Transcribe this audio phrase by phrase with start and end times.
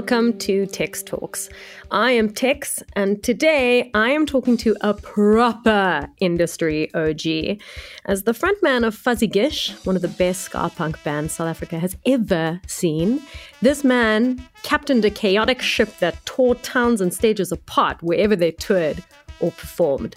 [0.00, 1.50] welcome to Tex Talks.
[1.90, 7.60] I am Tex, and today I am talking to a proper industry OG.
[8.06, 11.78] As the frontman of Fuzzy Gish, one of the best ska punk bands South Africa
[11.78, 13.20] has ever seen,
[13.60, 19.04] this man captained a chaotic ship that tore towns and stages apart wherever they toured
[19.38, 20.16] or performed.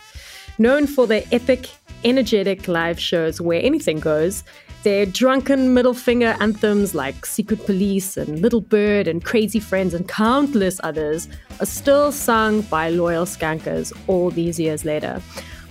[0.57, 1.69] Known for their epic,
[2.05, 4.45] energetic live shows where anything goes,
[4.83, 10.07] their drunken middle finger anthems like Secret Police and Little Bird and Crazy Friends and
[10.07, 11.29] countless others
[11.59, 15.21] are still sung by loyal skankers all these years later.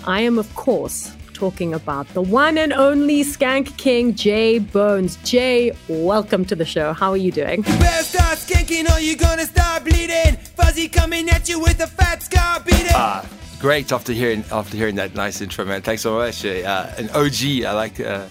[0.07, 5.17] I am, of course, talking about the one and only Skank King, J Bones.
[5.25, 6.93] Jay, welcome to the show.
[6.93, 7.59] How are you doing?
[7.59, 10.37] You better start skanking or you're gonna start bleeding.
[10.57, 12.87] Fuzzy coming at you with a fat ska beating.
[12.95, 13.29] Ah,
[13.61, 15.83] great after hearing after hearing that nice intro, man.
[15.83, 16.45] Thanks so much.
[16.47, 18.27] Uh, an OG, I like uh,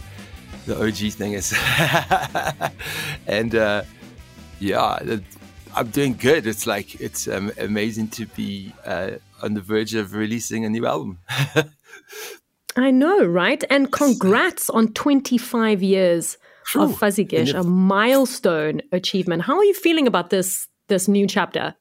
[0.65, 1.53] the OG thing is,
[3.27, 3.83] and uh,
[4.59, 5.19] yeah,
[5.75, 6.45] I'm doing good.
[6.45, 10.85] It's like it's um, amazing to be uh, on the verge of releasing a new
[10.85, 11.19] album.
[12.75, 13.63] I know, right?
[13.69, 16.37] And congrats on 25 years
[16.75, 19.41] of Fuzzy Gish, a milestone achievement.
[19.43, 21.75] How are you feeling about this this new chapter?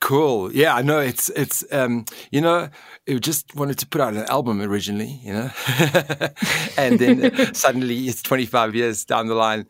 [0.00, 0.52] Cool.
[0.52, 2.68] Yeah, I know it's it's um you know,
[3.06, 5.50] it just wanted to put out an album originally, you know.
[6.78, 9.66] and then suddenly it's 25 years down the line,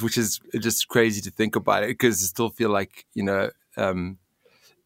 [0.00, 3.50] which is just crazy to think about it because I still feel like, you know,
[3.76, 4.18] um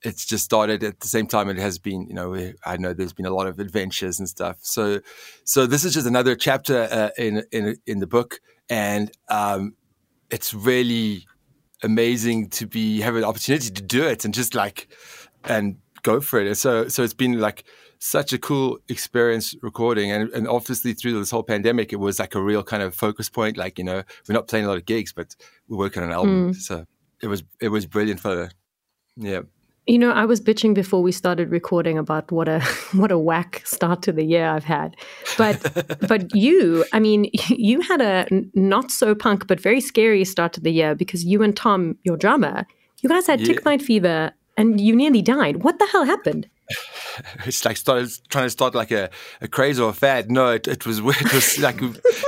[0.03, 2.34] it's just started at the same time it has been you know
[2.66, 5.00] i know there's been a lot of adventures and stuff so
[5.44, 9.75] so this is just another chapter uh, in in in the book and um
[10.30, 11.27] it's really
[11.83, 14.88] amazing to be have an opportunity to do it and just like
[15.44, 16.54] and go for it.
[16.56, 17.65] So so it's been like
[17.98, 22.34] such a cool experience recording and, and obviously through this whole pandemic it was like
[22.34, 24.84] a real kind of focus point like you know we're not playing a lot of
[24.84, 25.37] gigs but
[25.69, 26.56] we're working on an album mm.
[26.56, 26.84] so
[27.22, 28.50] it was it was brilliant for the
[29.16, 29.42] yeah
[29.87, 32.60] you know, I was bitching before we started recording about what a
[32.93, 34.97] what a whack start to the year I've had.
[35.37, 40.53] But but you, I mean, you had a not so punk but very scary start
[40.54, 42.66] to the year because you and Tom, your drummer,
[43.00, 43.47] you guys had yeah.
[43.47, 45.65] tick bite fever and you nearly died.
[45.65, 46.48] What the hell happened?
[47.44, 49.10] It's like started trying to start like a,
[49.42, 50.31] a craze or a fad.
[50.31, 51.81] No, it, it was it was like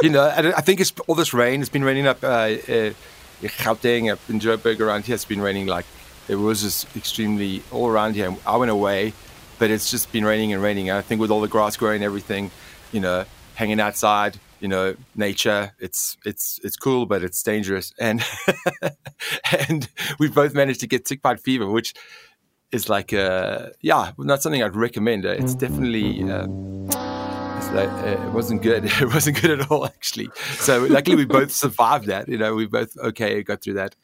[0.03, 0.25] you know.
[0.25, 1.60] I, I, think it's all this rain.
[1.60, 2.93] It's been raining up uh, uh,
[3.41, 5.14] Gauteng, up in Joburg around here.
[5.14, 5.87] It's been raining like
[6.29, 8.35] it was just extremely all around here.
[8.47, 9.12] I went away,
[9.59, 10.91] but it's just been raining and raining.
[10.91, 12.51] I think with all the grass growing, everything,
[12.93, 13.25] you know,
[13.55, 17.93] hanging outside, you know, nature, it's it's it's cool, but it's dangerous.
[17.99, 18.25] And
[19.69, 21.95] and we both managed to get tick bite fever, which
[22.73, 25.25] is like, uh, yeah, not something I'd recommend.
[25.25, 26.23] It's definitely.
[26.31, 28.85] Um, uh, it wasn't good.
[29.01, 30.29] It wasn't good at all, actually.
[30.59, 32.29] So luckily, we both survived that.
[32.29, 33.97] You know, we both okay got through that.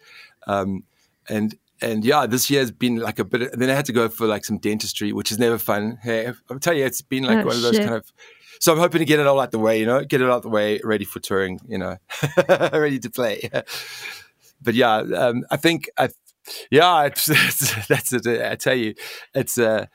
[0.46, 0.84] Um,
[1.28, 3.42] and and yeah, this year has been like a bit.
[3.42, 5.98] Of, then I had to go for like some dentistry, which is never fun.
[6.02, 7.84] Hey, I'll tell you, it's been like oh, one of those shit.
[7.84, 8.12] kind of.
[8.60, 10.42] So I'm hoping to get it all out the way, you know, get it out
[10.42, 11.96] the way, ready for touring, you know,
[12.72, 13.48] ready to play.
[14.60, 16.10] but yeah, um, I think I,
[16.70, 18.26] yeah, it's, it's, that's it.
[18.26, 18.94] I tell you,
[19.34, 19.86] it's uh,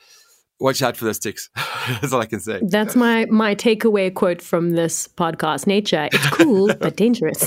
[0.59, 1.49] watch out for those ticks.
[1.55, 2.59] that's all I can say.
[2.63, 5.67] That's my my takeaway quote from this podcast.
[5.67, 7.43] Nature, it's cool but dangerous.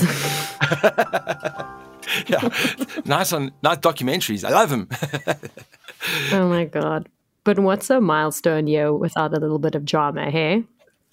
[2.27, 2.49] yeah,
[3.05, 4.43] nice on nice documentaries.
[4.43, 4.89] I love them.
[6.33, 7.09] oh my god!
[7.43, 10.29] But what's a milestone year without a little bit of drama?
[10.29, 10.63] Hey.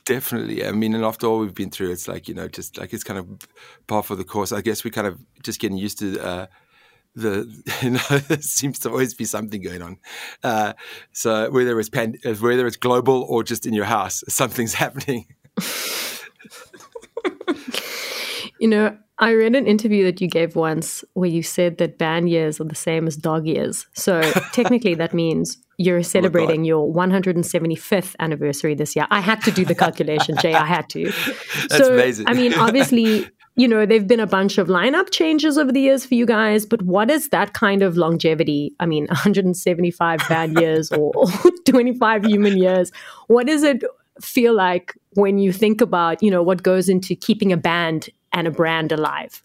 [0.05, 0.65] Definitely.
[0.65, 3.03] I mean, and after all we've been through, it's like you know, just like it's
[3.03, 3.27] kind of
[3.89, 4.53] par for the course.
[4.53, 6.21] I guess we're kind of just getting used to.
[6.21, 6.47] Uh,
[7.17, 7.51] the
[7.83, 9.99] you know there seems to always be something going on.
[10.45, 10.75] Uh,
[11.13, 15.27] so whether it's pan, whether it's global or just in your house, something's happening.
[18.61, 22.29] you know, I read an interview that you gave once where you said that band
[22.29, 23.87] years are the same as dog years.
[23.95, 24.21] So
[24.53, 29.07] technically, that means you're oh celebrating your 175th anniversary this year.
[29.11, 30.55] I had to do the calculation, Jay.
[30.55, 31.05] I had to.
[31.69, 32.29] That's so, amazing.
[32.29, 33.27] I mean, obviously,
[33.57, 36.67] you know, there've been a bunch of lineup changes over the years for you guys,
[36.67, 38.75] but what is that kind of longevity?
[38.81, 41.13] I mean, 175 band years or
[41.67, 42.93] 25 human years.
[43.29, 43.83] What does it
[44.21, 48.47] feel like when you think about, you know, what goes into keeping a band and
[48.47, 49.43] a brand alive?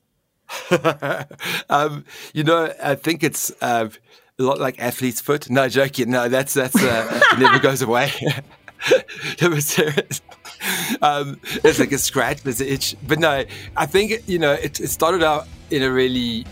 [1.69, 2.03] um,
[2.33, 3.87] you know, I think it's uh,
[4.37, 5.49] a lot like athlete's foot.
[5.49, 6.11] No, joking.
[6.11, 8.11] No, that's that's uh, never goes away.
[9.41, 10.21] was serious.
[11.01, 12.97] Um, it's like a scratch, there's an itch.
[13.07, 13.45] But no,
[13.77, 16.45] I think you know it, it started out in a really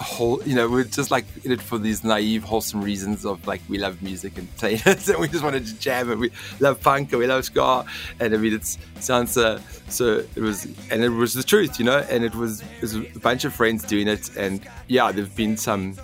[0.00, 3.60] whole, you know, we're just like in it for these naive, wholesome reasons of like
[3.68, 6.80] we love music and playing it, and we just wanted to jam, and we love
[6.80, 7.84] punk and we love ska,
[8.20, 8.66] and I mean it
[9.00, 12.62] sounds uh, so it was, and it was the truth, you know, and it was,
[12.62, 15.94] it was a bunch of friends doing it, and yeah, there've been some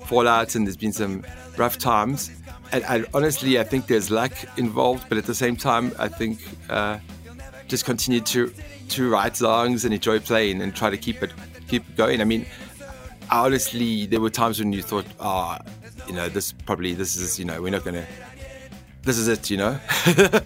[0.00, 1.24] fallouts and there's been some
[1.56, 2.30] rough times,
[2.72, 6.38] and honestly, I think there's luck involved, but at the same time, I think
[6.68, 6.98] uh,
[7.68, 8.52] just continue to
[8.90, 11.32] to write songs and enjoy playing and try to keep it
[11.68, 12.20] keep going.
[12.20, 12.44] I mean
[13.30, 15.70] honestly, there were times when you thought, ah, oh,
[16.06, 18.06] you know, this probably, this is, you know, we're not going to,
[19.02, 19.78] this is it, you know?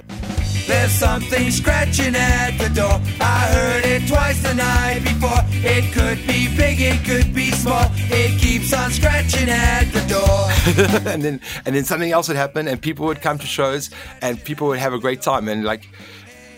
[0.67, 2.99] There's something scratching at the door.
[3.21, 5.41] I heard it twice the night before.
[5.51, 7.87] It could be big, it could be small.
[7.93, 11.07] It keeps on scratching at the door.
[11.13, 13.91] and then, and then something else would happen, and people would come to shows,
[14.23, 15.49] and people would have a great time.
[15.49, 15.87] And like,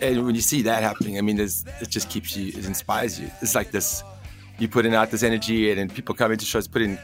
[0.01, 1.51] and when you see that happening, I mean, it
[1.89, 3.29] just keeps you, it inspires you.
[3.41, 4.03] It's like this
[4.59, 6.97] you put in out this energy and then people coming to shows putting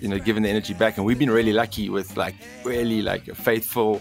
[0.00, 0.96] you know giving the energy back.
[0.96, 2.34] And we've been really lucky with like
[2.64, 4.00] really like a faithful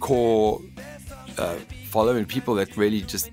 [0.00, 0.60] core
[1.38, 1.56] uh,
[1.88, 3.30] following people that really just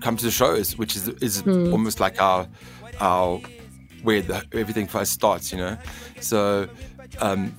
[0.00, 1.72] come to the shows which is is mm.
[1.72, 2.46] almost like our
[3.00, 3.40] our
[4.02, 5.76] where the, everything first starts you know?
[6.20, 6.68] So
[7.20, 7.54] um,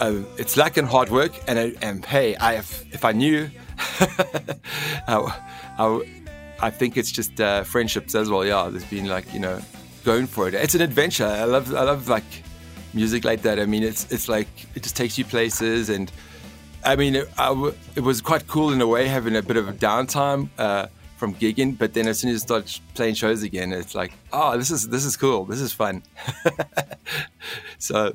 [0.00, 1.32] uh, it's luck and hard work.
[1.46, 3.50] And, and hey I have, if I knew
[5.08, 5.40] I,
[5.78, 6.17] I,
[6.60, 8.44] I think it's just uh, friendships as well.
[8.44, 9.60] Yeah, there's been like you know
[10.04, 10.54] going for it.
[10.54, 11.26] It's an adventure.
[11.26, 12.42] I love I love like
[12.94, 13.58] music like that.
[13.58, 16.10] I mean, it's it's like it just takes you places, and
[16.84, 17.28] I mean, it,
[17.94, 20.48] it was quite cool in a way having a bit of a downtime.
[20.58, 20.86] Uh,
[21.18, 24.56] from gigging, but then as soon as you start playing shows again, it's like, oh,
[24.56, 26.00] this is this is cool, this is fun.
[27.78, 28.14] so,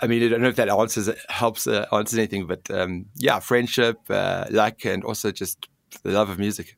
[0.00, 3.38] I mean, I don't know if that answers helps uh, answers anything, but um, yeah,
[3.38, 5.68] friendship, uh, luck, and also just
[6.02, 6.76] the love of music.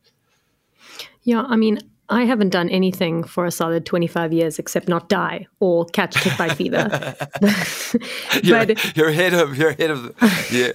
[1.24, 1.78] Yeah, I mean,
[2.08, 6.36] I haven't done anything for a solid 25 years except not die or catch tick
[6.36, 6.88] bite fever.
[8.42, 10.14] you're, but, you're ahead of, you're ahead of,
[10.52, 10.72] yeah.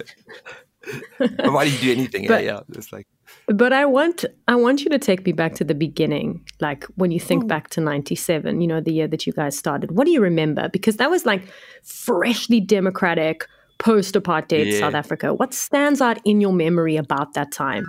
[1.50, 2.26] why do you do anything?
[2.26, 3.06] But, yeah, yeah, it's like.
[3.46, 7.10] But I want, I want you to take me back to the beginning, like when
[7.10, 7.46] you think oh.
[7.46, 9.92] back to '97, you know, the year that you guys started.
[9.92, 10.68] What do you remember?
[10.68, 11.42] Because that was like
[11.82, 13.46] freshly democratic,
[13.78, 14.80] post-apartheid yeah.
[14.80, 15.34] South Africa.
[15.34, 17.86] What stands out in your memory about that time?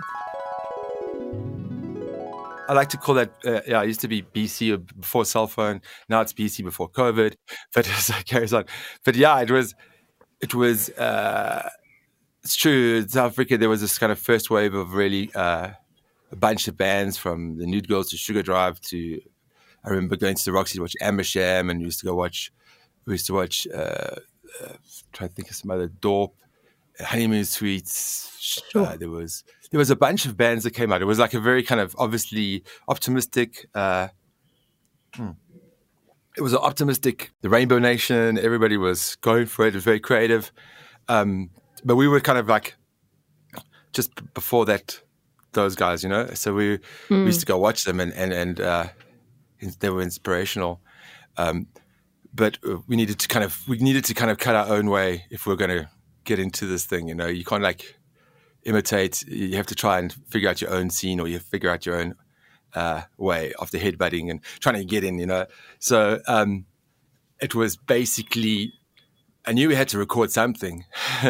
[2.70, 3.32] I like to call that.
[3.44, 5.80] Uh, yeah, it used to be BC before cell phone.
[6.08, 7.34] Now it's BC before COVID.
[7.74, 8.66] But as it carries on.
[9.04, 9.74] But yeah, it was.
[10.40, 10.88] It was.
[10.90, 11.68] Uh,
[12.44, 12.98] it's true.
[12.98, 15.70] In South Africa, there was this kind of first wave of really uh,
[16.30, 19.20] a bunch of bands from the Nude Girls to Sugar Drive to.
[19.84, 22.52] I remember going to the Roxy to watch Amersham, and we used to go watch.
[23.04, 23.66] We used to watch.
[23.66, 24.14] Uh,
[24.62, 24.74] uh,
[25.12, 26.34] try to think of some other Dorp,
[27.04, 28.36] Honeymoon Suites.
[28.40, 28.86] Sure.
[28.86, 31.02] Uh, there was there was a bunch of bands that came out.
[31.02, 33.66] It was like a very kind of obviously optimistic.
[33.74, 34.08] Uh,
[35.14, 35.30] hmm.
[36.36, 37.32] It was an optimistic.
[37.42, 38.38] The Rainbow Nation.
[38.38, 39.68] Everybody was going for it.
[39.68, 40.52] It was very creative.
[41.08, 41.50] Um,
[41.84, 42.76] but we were kind of like
[43.92, 45.00] just before that.
[45.52, 46.28] Those guys, you know.
[46.34, 46.80] So we, mm.
[47.10, 47.26] we hmm.
[47.26, 48.86] used to go watch them, and and and uh,
[49.80, 50.80] they were inspirational.
[51.36, 51.66] Um,
[52.32, 55.24] but we needed to kind of we needed to kind of cut our own way
[55.30, 55.88] if we we're going to
[56.24, 57.08] get into this thing.
[57.08, 57.96] You know, you can't like
[58.64, 59.22] imitate.
[59.22, 61.96] You have to try and figure out your own scene, or you figure out your
[62.00, 62.14] own
[62.74, 65.18] uh, way of the headbutting and trying to get in.
[65.18, 65.46] You know,
[65.78, 66.66] so um,
[67.40, 68.74] it was basically.
[69.46, 70.84] I knew we had to record something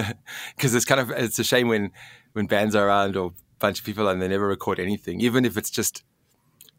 [0.56, 1.92] because it's kind of it's a shame when
[2.32, 5.44] when bands are around or a bunch of people and they never record anything, even
[5.44, 6.02] if it's just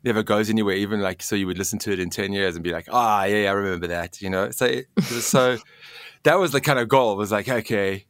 [0.03, 0.75] never goes anywhere.
[0.75, 3.21] Even like so, you would listen to it in ten years and be like, "Ah,
[3.21, 5.57] oh, yeah, I remember that." You know, so it, was so
[6.23, 7.13] that was the kind of goal.
[7.13, 8.05] It was like, okay,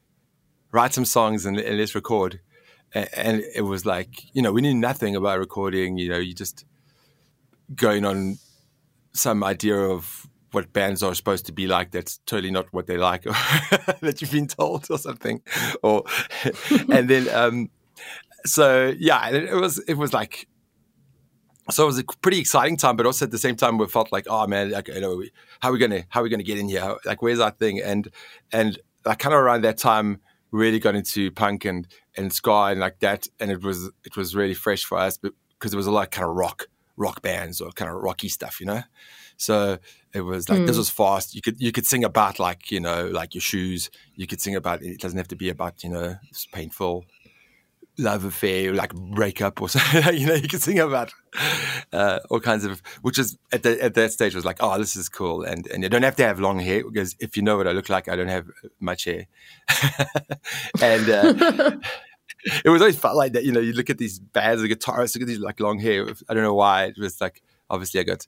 [0.71, 2.39] write some songs and, and let's record.
[2.93, 5.97] And, and, it was like, you know, we knew nothing about recording.
[5.97, 6.65] You know, you just
[7.73, 8.37] going on
[9.13, 11.91] some idea of what bands are supposed to be like.
[11.91, 13.23] That's totally not what they like,
[14.01, 15.41] that you've been told or something.
[15.81, 16.03] Or
[16.91, 17.69] and then, um,
[18.45, 20.47] so yeah, it was it was like
[21.71, 24.11] so it was a pretty exciting time, but also at the same time, we felt
[24.11, 25.23] like, oh man, like, you know,
[25.61, 26.95] how are we gonna how are we gonna get in here?
[27.05, 27.81] Like, where's our thing?
[27.81, 28.07] And
[28.51, 30.19] and like kind of around that time,
[30.51, 34.35] really got into punk and and ska and like that, and it was it was
[34.35, 37.61] really fresh for us because it was a lot of kind of rock rock bands
[37.61, 38.83] or kind of rocky stuff, you know.
[39.37, 39.79] So
[40.13, 40.67] it was like mm.
[40.67, 40.81] this hmm.
[40.81, 41.33] was fast.
[41.33, 43.89] You could you could sing about like you know like your shoes.
[44.15, 47.05] You could sing about it doesn't have to be about you know it's painful
[47.97, 50.17] love affair, like breakup or something.
[50.17, 51.11] you know, you can sing about
[51.93, 54.95] uh, all kinds of, which is at, the, at that stage was like, oh, this
[54.95, 55.43] is cool.
[55.43, 57.71] And, and you don't have to have long hair because if you know what I
[57.71, 58.47] look like, I don't have
[58.79, 59.27] much hair.
[60.81, 61.77] and uh,
[62.65, 63.43] it was always felt like that.
[63.43, 66.07] You know, you look at these bands, the guitarists, look at these like long hair.
[66.29, 66.85] I don't know why.
[66.85, 68.27] It was like, obviously I got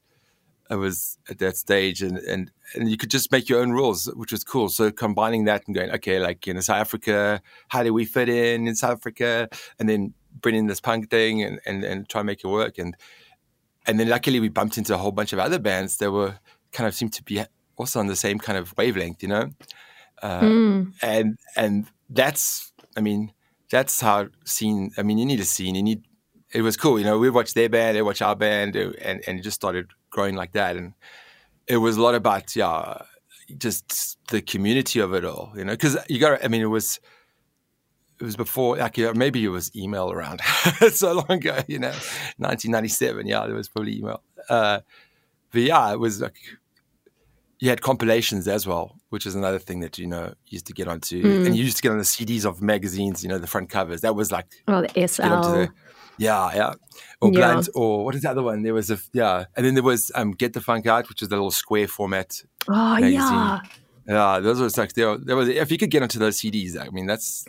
[0.74, 4.06] I was at that stage, and and and you could just make your own rules,
[4.15, 4.70] which was cool.
[4.70, 8.30] So combining that and going, okay, like you know, South Africa, how do we fit
[8.30, 12.27] in in South Africa, and then bringing this punk thing and and and try and
[12.27, 12.96] make it work, and
[13.86, 16.34] and then luckily we bumped into a whole bunch of other bands that were
[16.72, 17.44] kind of seemed to be
[17.75, 19.50] also on the same kind of wavelength, you know,
[20.22, 20.94] uh, mm.
[21.01, 23.32] and and that's, I mean,
[23.70, 24.92] that's how scene.
[24.98, 25.75] I mean, you need a scene.
[25.75, 26.03] You need.
[26.53, 27.17] It was cool, you know.
[27.17, 30.51] We watched their band, they watched our band, and and it just started growing like
[30.53, 30.75] that.
[30.75, 30.93] And
[31.67, 33.01] it was a lot about yeah,
[33.57, 35.74] just the community of it all, you know.
[35.74, 37.00] Because you got, I mean, it was
[38.19, 40.41] it was before, like maybe it was email around
[40.91, 41.89] so long ago, you know,
[42.38, 43.27] 1997.
[43.27, 44.22] Yeah, there was probably email.
[44.50, 44.79] Uh,
[45.51, 46.36] but yeah, it was like
[47.60, 50.88] you had compilations as well, which is another thing that you know used to get
[50.88, 51.45] onto, mm.
[51.45, 53.24] and you used to get on the CDs of magazines.
[53.24, 54.01] You know, the front covers.
[54.01, 55.72] That was like oh, the SL.
[56.17, 56.74] Yeah, yeah.
[57.22, 57.53] Or yeah.
[57.53, 58.63] Blunt, or what is the other one?
[58.63, 61.29] There was a yeah, and then there was um, Get the Funk Out, which is
[61.29, 62.43] the little square format.
[62.67, 63.13] Oh magazine.
[63.13, 63.60] yeah.
[64.05, 66.89] Yeah, those were like there, there was if you could get onto those CDs, I
[66.89, 67.46] mean that's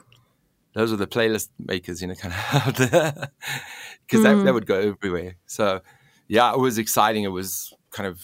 [0.75, 3.30] those are the playlist makers, you know, kind of out there
[4.06, 4.25] because mm.
[4.25, 4.54] that, that mm.
[4.54, 5.37] would go everywhere.
[5.47, 5.80] So
[6.28, 7.25] yeah, it was exciting.
[7.25, 8.21] It was kind of,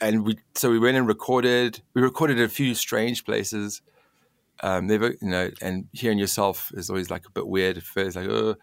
[0.00, 1.80] and we so we went and recorded.
[1.94, 3.82] We recorded a few strange places.
[4.60, 8.16] Um, never, you know, and hearing yourself is always like a bit weird at first,
[8.16, 8.56] like oh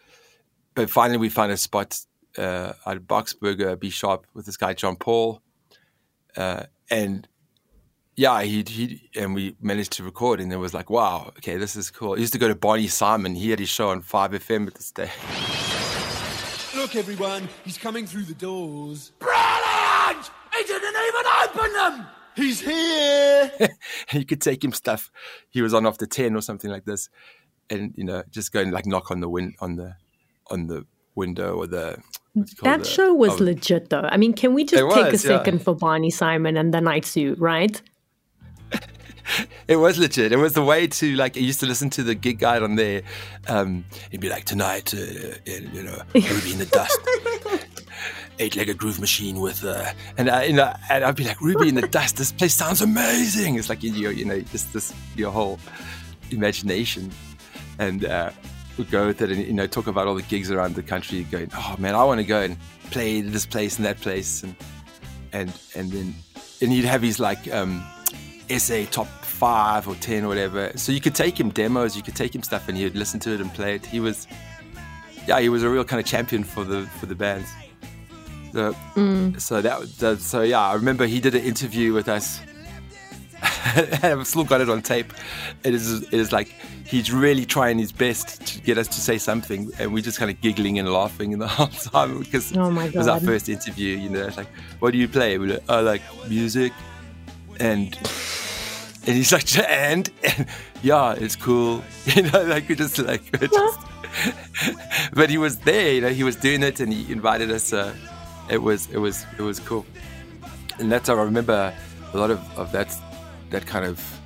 [0.75, 1.99] but finally we found a spot
[2.37, 5.41] uh, at Boxburger B Shop with this guy John Paul,
[6.37, 7.27] uh, and
[8.15, 11.75] yeah, he he and we managed to record, and it was like, wow, okay, this
[11.75, 12.13] is cool.
[12.13, 13.35] I used to go to Barney Simon.
[13.35, 15.09] He had his show on Five FM at this day.
[16.75, 19.11] Look, everyone, he's coming through the doors.
[19.19, 20.31] Brilliant!
[20.57, 22.07] He didn't even open them.
[22.35, 23.51] He's here.
[24.13, 25.09] you could take him stuff.
[25.49, 27.09] He was on after ten or something like this,
[27.69, 29.95] and you know, just go and like knock on the win on the
[30.51, 30.85] on the
[31.15, 31.97] window or the
[32.63, 34.07] that show was oh, legit though.
[34.11, 35.63] I mean, can we just take was, a second yeah.
[35.63, 37.81] for Barney Simon and the night suit, right?
[39.67, 40.31] it was legit.
[40.33, 41.37] It was the way to like.
[41.37, 43.03] I used to listen to the gig guide on there.
[43.47, 44.97] Um, he'd be like, "Tonight, uh,
[45.45, 46.99] you know, Ruby in the Dust,
[48.39, 51.75] eight-legged groove machine with," uh, and uh, you know, and I'd be like, "Ruby in
[51.75, 52.17] the Dust.
[52.17, 55.57] This place sounds amazing." It's like you, you know, just this your whole
[56.31, 57.11] imagination,
[57.79, 58.31] and uh,
[58.77, 61.23] would go with it and you know talk about all the gigs around the country,
[61.23, 62.57] going, "Oh man, I want to go and
[62.91, 64.55] play this place and that place," and
[65.33, 66.15] and and then
[66.61, 67.83] and he'd have his like um,
[68.49, 70.71] SA top five or ten or whatever.
[70.75, 73.33] So you could take him demos, you could take him stuff, and he'd listen to
[73.33, 73.85] it and play it.
[73.85, 74.27] He was,
[75.27, 77.49] yeah, he was a real kind of champion for the for the bands.
[78.53, 79.39] So, mm.
[79.41, 82.39] so that so yeah, I remember he did an interview with us.
[84.03, 85.13] I've still got it on tape.
[85.63, 86.53] It is it is like
[86.85, 90.31] he's really trying his best to get us to say something, and we're just kind
[90.31, 93.97] of giggling and laughing the whole time because oh it was our first interview.
[93.97, 94.47] You know, it's like,
[94.79, 95.37] what do you play?
[95.37, 96.73] We're like, I like music,
[97.59, 97.95] and
[99.07, 100.47] and he's like, and, and
[100.81, 101.83] yeah, it's cool.
[102.15, 103.79] You know, like we just like, we just,
[105.13, 105.93] but he was there.
[105.93, 107.73] You know, he was doing it, and he invited us.
[107.73, 107.93] Uh,
[108.49, 109.85] it was it was it was cool,
[110.79, 111.73] and that's how I remember
[112.13, 112.95] a lot of, of that
[113.49, 114.19] that kind of.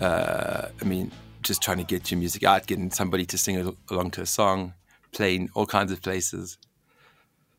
[0.00, 1.12] Uh, I mean,
[1.42, 4.74] just trying to get your music out, getting somebody to sing along to a song,
[5.12, 6.58] playing all kinds of places.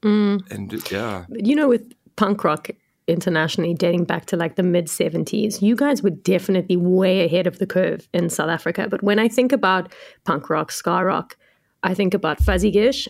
[0.01, 0.51] Mm.
[0.51, 1.25] And yeah.
[1.29, 2.69] You know, with punk rock
[3.07, 7.59] internationally dating back to like the mid 70s, you guys were definitely way ahead of
[7.59, 8.87] the curve in South Africa.
[8.89, 9.93] But when I think about
[10.25, 11.37] punk rock, ska rock,
[11.83, 13.07] I think about Fuzzy Gish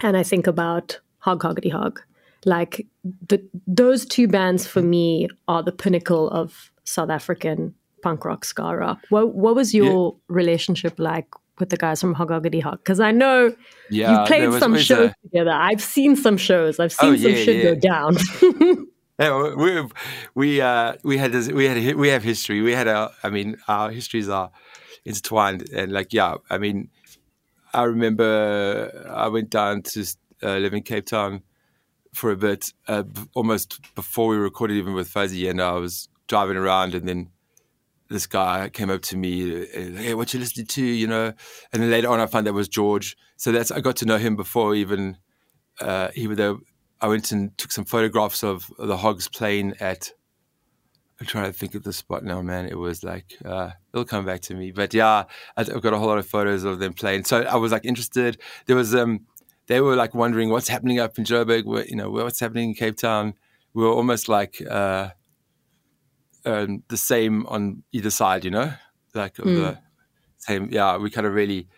[0.00, 2.00] and I think about Hog Hoggity Hog.
[2.44, 2.86] Like
[3.28, 8.76] the, those two bands for me are the pinnacle of South African punk rock, ska
[8.76, 8.98] rock.
[9.10, 10.34] What what was your yeah.
[10.34, 11.26] relationship like
[11.58, 12.78] with the guys from Hog Hoggity Hog?
[12.78, 13.54] Because I know
[13.90, 15.28] yeah, you played some shows a...
[15.28, 15.52] together.
[15.52, 16.80] I've seen some shows.
[16.80, 18.16] I've seen oh, some yeah, shit go down.
[19.18, 19.82] yeah, we
[20.34, 22.62] we uh, we had this, we had we have history.
[22.62, 24.50] We had our I mean our histories are
[25.04, 26.90] intertwined and like yeah I mean
[27.72, 30.04] I remember I went down to
[30.42, 31.42] uh, live in Cape Town
[32.14, 33.04] for a bit uh,
[33.34, 37.30] almost before we recorded even with Fuzzy and I was driving around and then
[38.08, 39.66] this guy came up to me, uh,
[40.00, 41.32] hey, what you listening to, you know?
[41.72, 43.16] And then later on, I found that was George.
[43.36, 45.18] So that's I got to know him before even
[45.80, 46.56] uh, he was there.
[47.00, 50.10] I went and took some photographs of the Hogs playing at.
[51.20, 52.66] I'm trying to think of the spot now, man.
[52.66, 55.24] It was like uh, it'll come back to me, but yeah,
[55.56, 57.24] I've got a whole lot of photos of them playing.
[57.24, 58.40] So I was like interested.
[58.66, 59.26] There was um,
[59.66, 61.88] they were like wondering what's happening up in Joburg.
[61.88, 63.34] You know, what's happening in Cape Town.
[63.74, 64.62] We were almost like.
[64.68, 65.10] Uh,
[66.48, 68.72] um, the same on either side, you know,
[69.14, 69.44] like mm.
[69.44, 69.78] the
[70.38, 70.68] same.
[70.70, 71.68] Yeah, we kind of really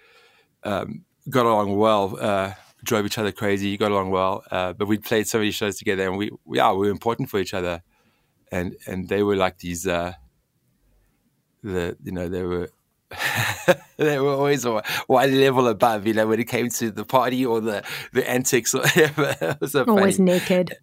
[0.62, 2.16] um, got along well.
[2.20, 4.42] Uh, drove each other crazy, got along well.
[4.50, 7.28] Uh, but we played so many shows together, and we, we yeah, we were important
[7.28, 7.82] for each other,
[8.52, 10.12] and and they were like these, uh,
[11.62, 12.70] the you know they were.
[13.96, 17.60] they were always one level above, you know, when it came to the party or
[17.60, 19.58] the, the antics or whatever.
[19.66, 20.30] so Always funny.
[20.30, 20.76] naked.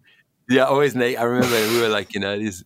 [0.48, 1.20] Yeah, always naked.
[1.20, 2.64] I remember we were like, you know, these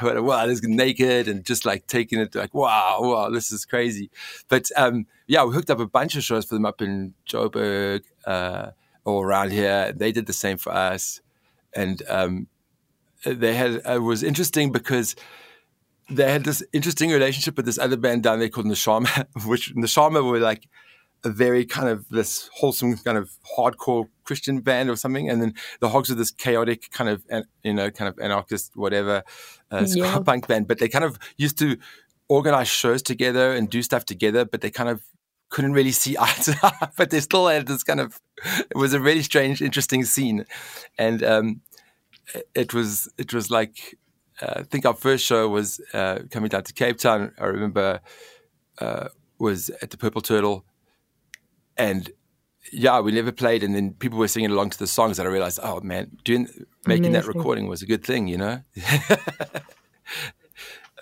[0.00, 4.10] wow, this naked and just like taking it like, wow, wow, this is crazy.
[4.48, 8.02] But um, yeah, we hooked up a bunch of shows for them up in Joburg
[8.26, 8.70] uh,
[9.04, 9.92] or around here.
[9.92, 11.20] They did the same for us,
[11.74, 12.46] and um,
[13.24, 15.16] they had it was interesting because
[16.10, 20.24] they had this interesting relationship with this other band down there called Neshama, which Neshama
[20.24, 20.68] were like
[21.24, 25.54] a very kind of this wholesome kind of hardcore Christian band or something, and then
[25.80, 27.22] the Hogs are this chaotic kind of
[27.62, 29.22] you know kind of anarchist whatever
[29.70, 30.18] uh, Yeah.
[30.24, 30.68] punk band.
[30.68, 31.76] But they kind of used to
[32.28, 35.02] organize shows together and do stuff together, but they kind of
[35.50, 36.88] couldn't really see eye to eye.
[36.96, 38.20] But they still had this kind of
[38.70, 40.44] it was a really strange, interesting scene,
[40.98, 41.60] and um,
[42.54, 43.96] it was it was like
[44.42, 47.32] uh, I think our first show was uh, coming down to Cape Town.
[47.38, 48.00] I remember
[48.78, 50.64] uh, was at the Purple Turtle,
[51.76, 52.10] and
[52.72, 55.30] yeah, we never played, and then people were singing along to the songs, and I
[55.30, 56.48] realized, oh man, doing
[56.86, 58.62] making that recording was a good thing, you know.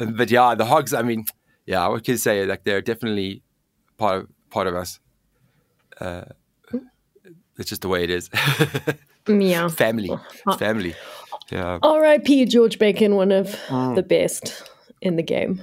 [0.00, 0.94] but yeah, the Hogs.
[0.94, 1.26] I mean,
[1.66, 3.42] yeah, I could say like they're definitely
[3.96, 4.98] part of part of us.
[6.00, 6.24] Uh,
[7.58, 8.30] it's just the way it is.
[9.28, 9.68] Yeah.
[9.68, 10.10] family,
[10.48, 10.96] It's family.
[11.52, 11.78] Yeah.
[11.80, 12.46] R.I.P.
[12.46, 13.52] George Bacon, one of
[13.94, 14.64] the best
[15.00, 15.62] in the game.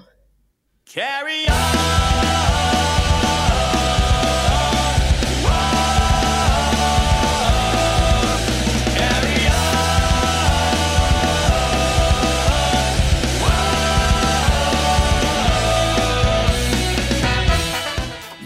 [0.85, 2.58] Carry on.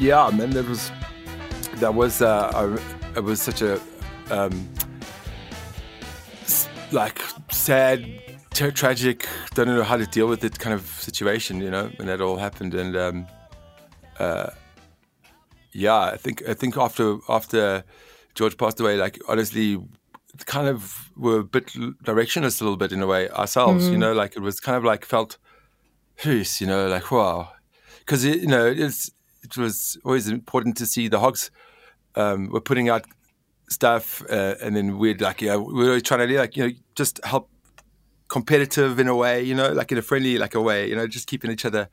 [0.03, 0.91] Yeah, man, that was
[1.75, 3.79] that was uh, a, it was such a
[4.29, 4.67] um,
[6.41, 8.05] s- like sad,
[8.53, 9.25] tra- tragic.
[9.53, 12.35] Don't know how to deal with it kind of situation, you know, when that all
[12.35, 12.74] happened.
[12.74, 13.27] And um,
[14.20, 14.50] uh,
[15.72, 17.85] yeah, I think I think after after
[18.35, 19.77] George passed away, like honestly,
[20.46, 21.68] kind of were a bit
[22.03, 24.83] directionless a little bit in a way ourselves, you know, like it was kind of
[24.83, 25.37] like felt,
[26.59, 27.53] you know, like wow,
[28.00, 29.09] because you know it's
[29.57, 31.51] it was always important to see the hogs
[32.16, 33.05] um, were putting out
[33.70, 36.74] stuff, uh, and then we'd like yeah, we were always trying to like you know
[36.96, 37.50] just help
[38.27, 41.07] competitive in a way, you know, like in a friendly like a way, you know,
[41.07, 41.89] just keeping each other.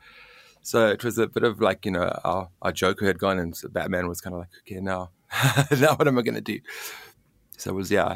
[0.62, 3.56] So it was a bit of like you know our our Joker had gone, and
[3.56, 5.10] so Batman was kind of like okay now
[5.78, 6.60] now what am I gonna do?
[7.56, 8.14] So it was yeah,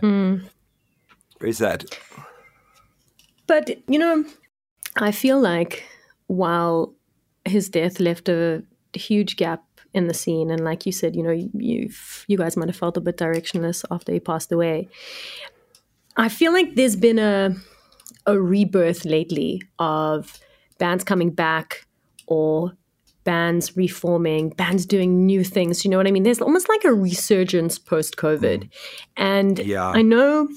[1.40, 1.84] very sad.
[3.46, 4.24] But, you know,
[4.96, 5.84] I feel like
[6.26, 6.94] while
[7.44, 8.62] his death left a
[8.96, 12.68] huge gap in the scene, and like you said, you know, you've, you guys might
[12.68, 14.88] have felt a bit directionless after he passed away.
[16.16, 17.54] I feel like there's been a,
[18.26, 20.38] a rebirth lately of
[20.78, 21.86] bands coming back
[22.26, 22.72] or
[23.24, 25.84] bands reforming, bands doing new things.
[25.84, 26.22] You know what I mean?
[26.22, 28.68] There's almost like a resurgence post COVID.
[29.16, 29.88] And Yeah.
[29.88, 30.48] I know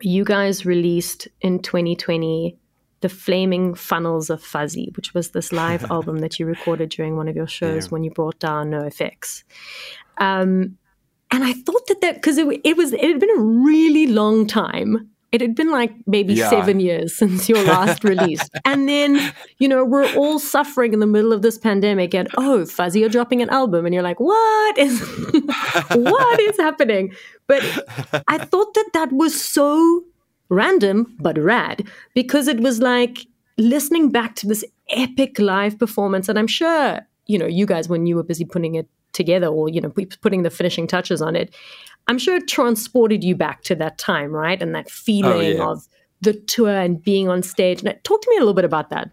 [0.00, 2.56] you guys released in 2020
[3.00, 7.28] the Flaming Funnels of Fuzzy, which was this live album that you recorded during one
[7.28, 9.42] of your shows when you brought down NoFX.
[10.18, 10.76] Um,
[11.30, 14.46] and I thought that that because it, it was it had been a really long
[14.46, 15.08] time.
[15.32, 16.50] It had been like maybe Yeah.
[16.50, 21.06] seven years since your last release, and then you know we're all suffering in the
[21.06, 22.14] middle of this pandemic.
[22.14, 25.00] And oh, Fuzzy you're dropping an album, and you're like, what is
[25.94, 27.12] what is happening?
[27.46, 27.62] But
[28.26, 30.04] I thought that that was so
[30.50, 33.26] random but rad because it was like
[33.58, 36.28] listening back to this epic live performance.
[36.28, 39.68] And i'm sure you know you guys when you were busy putting it together or
[39.68, 41.52] you know putting the finishing touches on it
[42.06, 44.62] i'm sure it transported you back to that time right?
[44.62, 45.68] And that oh, feeling yeah.
[45.68, 45.88] of
[46.20, 47.82] the tour and being on stage.
[47.82, 49.10] Now, talk to me a little bit about that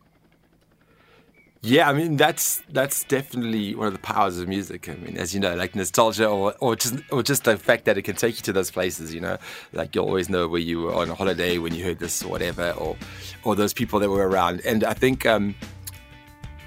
[1.68, 4.88] Yeah, I mean that's that's definitely one of the powers of music.
[4.88, 7.98] I mean, as you know, like nostalgia or, or just or just the fact that
[7.98, 9.14] it can take you to those places.
[9.14, 9.38] You know,
[9.74, 12.30] like you'll always know where you were on a holiday when you heard this or
[12.30, 12.96] whatever, or
[13.44, 14.62] or those people that were around.
[14.64, 15.56] And I think, um,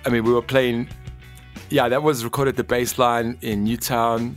[0.04, 0.90] I mean, we were playing.
[1.70, 4.36] Yeah, that was recorded at the Bassline in Newtown,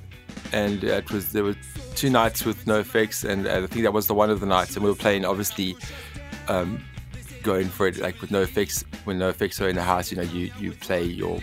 [0.54, 1.58] and it was there were
[1.96, 4.86] two nights with NoFX, and I think that was the one of the nights, and
[4.86, 5.76] we were playing obviously.
[6.48, 6.82] Um,
[7.44, 10.52] going for it like with NoFX when no fixer in the house you know you
[10.60, 11.40] you play your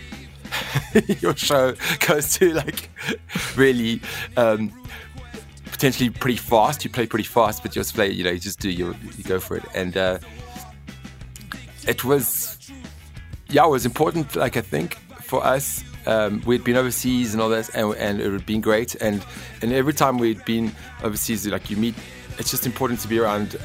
[1.21, 1.73] your show
[2.05, 2.89] goes to like
[3.55, 4.01] really
[4.37, 4.71] um
[5.65, 6.83] potentially pretty fast.
[6.83, 9.23] You play pretty fast but you just play you know you just do your you
[9.23, 9.63] go for it.
[9.73, 10.19] And uh
[11.87, 12.57] it was
[13.49, 14.97] yeah it was important like i think
[15.31, 15.83] for us.
[16.07, 18.95] Um, we'd been overseas and all that, and, and it had been great.
[18.95, 19.23] And
[19.61, 21.95] and every time we'd been overseas, like you meet,
[22.37, 23.55] it's just important to be around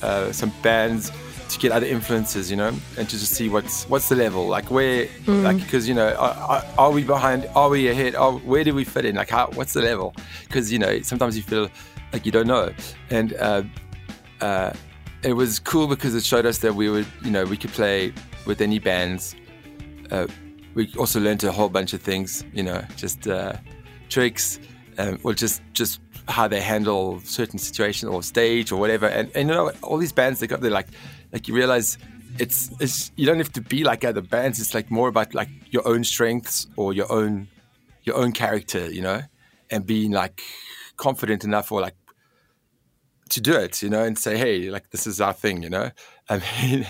[0.00, 1.10] uh, some bands
[1.52, 4.70] to get other influences, you know, and to just see what's what's the level, like
[4.70, 5.42] where, Mm.
[5.44, 7.48] like because you know, are, are we behind?
[7.54, 8.14] Are we ahead?
[8.14, 9.16] Are, where do we fit in?
[9.16, 9.48] Like how?
[9.54, 10.14] What's the level?
[10.46, 11.68] Because you know, sometimes you feel
[12.12, 12.72] like you don't know,
[13.10, 13.62] and uh,
[14.40, 14.72] uh,
[15.22, 18.12] it was cool because it showed us that we would, you know, we could play
[18.46, 19.34] with any bands.
[20.10, 20.26] Uh,
[20.74, 23.52] we also learned a whole bunch of things, you know, just uh,
[24.08, 24.58] tricks,
[24.98, 29.06] um, or just just how they handle certain situation or stage or whatever.
[29.06, 30.88] And, and you know, all these bands they got they're like,
[31.32, 31.98] like you realize
[32.38, 34.60] it's it's you don't have to be like other bands.
[34.60, 37.48] It's like more about like your own strengths or your own
[38.04, 39.22] your own character, you know,
[39.70, 40.40] and being like
[40.96, 41.96] confident enough or like
[43.30, 45.90] to do it, you know, and say, hey, like this is our thing, you know.
[46.28, 46.86] I mean,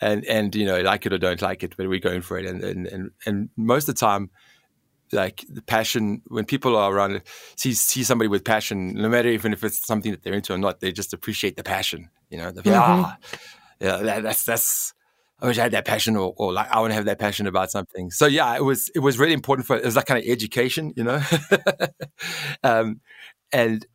[0.00, 2.46] and and you know, like it or don't like it, but we're going for it.
[2.46, 4.30] And and and, and most of the time,
[5.12, 7.20] like the passion when people are around,
[7.56, 10.58] see see somebody with passion, no matter even if it's something that they're into or
[10.58, 12.50] not, they just appreciate the passion, you know.
[12.50, 13.16] They'll be, ah,
[13.80, 14.92] yeah, that, that's that's.
[15.38, 17.46] I wish I had that passion, or, or like I want to have that passion
[17.46, 18.10] about something.
[18.10, 20.94] So yeah, it was it was really important for it was that kind of education,
[20.96, 21.20] you know,
[22.62, 23.00] um,
[23.52, 23.86] and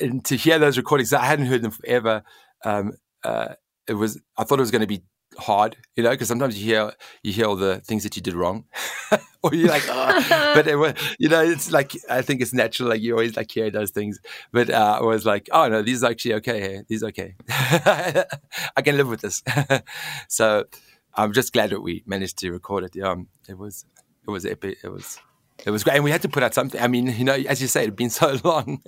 [0.00, 2.24] and to hear those recordings, I hadn't heard them forever.
[2.64, 3.54] Um, uh,
[3.86, 5.02] it was I thought it was going to be
[5.38, 6.92] hard, you know, because sometimes you hear
[7.22, 8.64] you hear all the things that you did wrong,
[9.42, 10.52] or you're like, oh.
[10.54, 13.50] but it was, you know, it's like I think it's natural, like you always like
[13.50, 14.18] hear those things,
[14.52, 18.82] but uh, I was like, oh no, these are actually okay, these are okay, I
[18.82, 19.42] can live with this.
[20.28, 20.64] so
[21.14, 23.02] I'm just glad that we managed to record it.
[23.02, 23.84] Um, it was
[24.26, 24.78] it was epic.
[24.82, 25.18] It was
[25.64, 26.80] it was great, and we had to put out something.
[26.80, 28.82] I mean, you know, as you say, it'd been so long.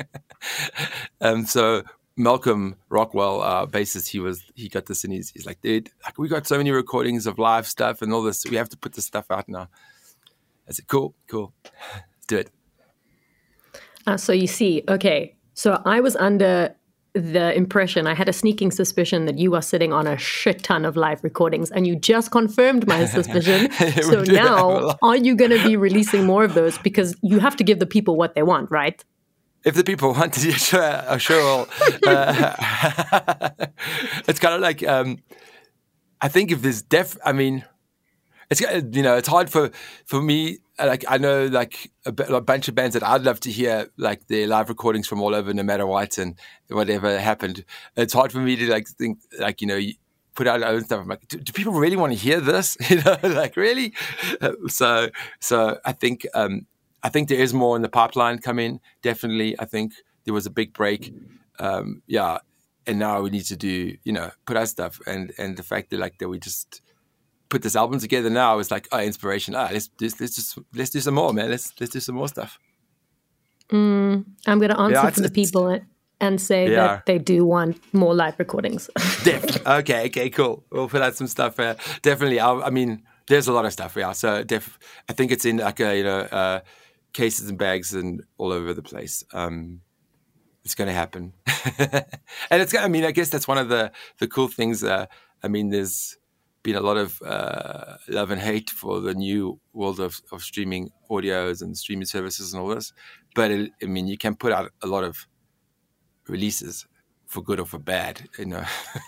[1.21, 1.83] um, so
[2.16, 6.16] Malcolm Rockwell, uh, bassist, he was he got this, and he's, he's like, dude, like
[6.18, 8.44] we got so many recordings of live stuff and all this.
[8.48, 9.68] We have to put this stuff out now.
[10.68, 12.50] I said, cool, cool, let's do it.
[14.07, 15.35] Uh, so you see, okay.
[15.55, 16.74] So I was under
[17.14, 20.85] the impression, I had a sneaking suspicion that you are sitting on a shit ton
[20.85, 23.70] of live recordings, and you just confirmed my suspicion.
[24.03, 26.77] so do have a now, are you going to be releasing more of those?
[26.79, 29.05] Because you have to give the people what they want, right?
[29.64, 31.66] If the people want to show, a show
[32.07, 33.50] uh,
[34.29, 35.18] it's kind of like um,
[36.20, 37.64] I think if there's def, I mean,
[38.50, 39.70] it's you know it's hard for
[40.07, 40.59] for me.
[40.79, 44.48] Like I know like a, bunch of bands that I'd love to hear like their
[44.48, 46.37] live recordings from all over, no matter what and
[46.68, 47.64] whatever happened.
[47.94, 49.81] It's hard for me to like think like you know.
[50.35, 51.00] Put out our own stuff.
[51.00, 52.77] I'm like, do, do people really want to hear this?
[52.90, 53.94] You know, like really.
[54.66, 56.66] So, so I think um,
[57.05, 58.81] I think there is more in the pipeline coming.
[59.03, 59.93] Definitely, I think
[60.25, 61.12] there was a big break.
[61.61, 62.38] Um, yeah,
[62.87, 65.90] and now we need to do, you know, put our stuff and and the fact
[65.90, 66.81] that like that we just
[67.51, 69.55] put this album together now is like oh, inspiration.
[69.55, 71.51] Ah, let's let's, let's just let's do some more, man.
[71.51, 72.59] Let's let's do some more stuff.
[73.71, 75.81] I'm going to answer Yeah, for the people
[76.21, 76.87] and say Yeah.
[76.87, 78.88] that they do want more live recordings.
[79.25, 79.67] Def.
[79.67, 80.64] okay, okay, cool.
[80.71, 81.59] We'll put out some stuff.
[81.59, 82.40] Uh, definitely.
[82.40, 83.97] I, I mean, there's a lot of stuff.
[83.97, 84.12] Yeah.
[84.12, 84.79] So def.
[85.09, 86.61] I think it's in like a, you know uh,
[87.14, 89.24] cases and bags and all over the place.
[89.33, 89.81] Um,
[90.64, 91.33] it's going to happen,
[91.79, 92.74] and it's.
[92.74, 94.83] I mean, I guess that's one of the the cool things.
[94.83, 95.07] Uh,
[95.42, 96.16] I mean, there's
[96.62, 100.90] been a lot of uh, love and hate for the new world of, of streaming
[101.11, 102.94] audios and streaming services and all this,
[103.35, 105.29] but it, I mean, you can put out a lot of
[106.29, 106.87] releases
[107.27, 108.29] for good or for bad.
[108.38, 108.64] You know.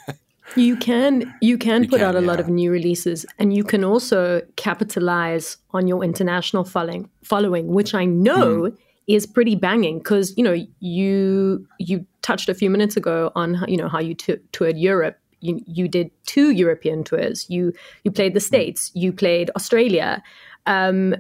[0.55, 3.65] You can you can You put out a can, lot of new releases, and you
[3.65, 8.75] can also capitalize on your international following, following, which I know Hmm.
[9.07, 9.99] is pretty banging.
[9.99, 13.99] Because you know you you touched a few minutes ago on how, you know how
[14.01, 15.19] you t- toured Europe.
[15.41, 17.47] You you did two European tours.
[17.51, 17.73] You
[18.05, 18.91] you played the states.
[18.95, 20.23] You played Australia.
[20.67, 21.15] Um,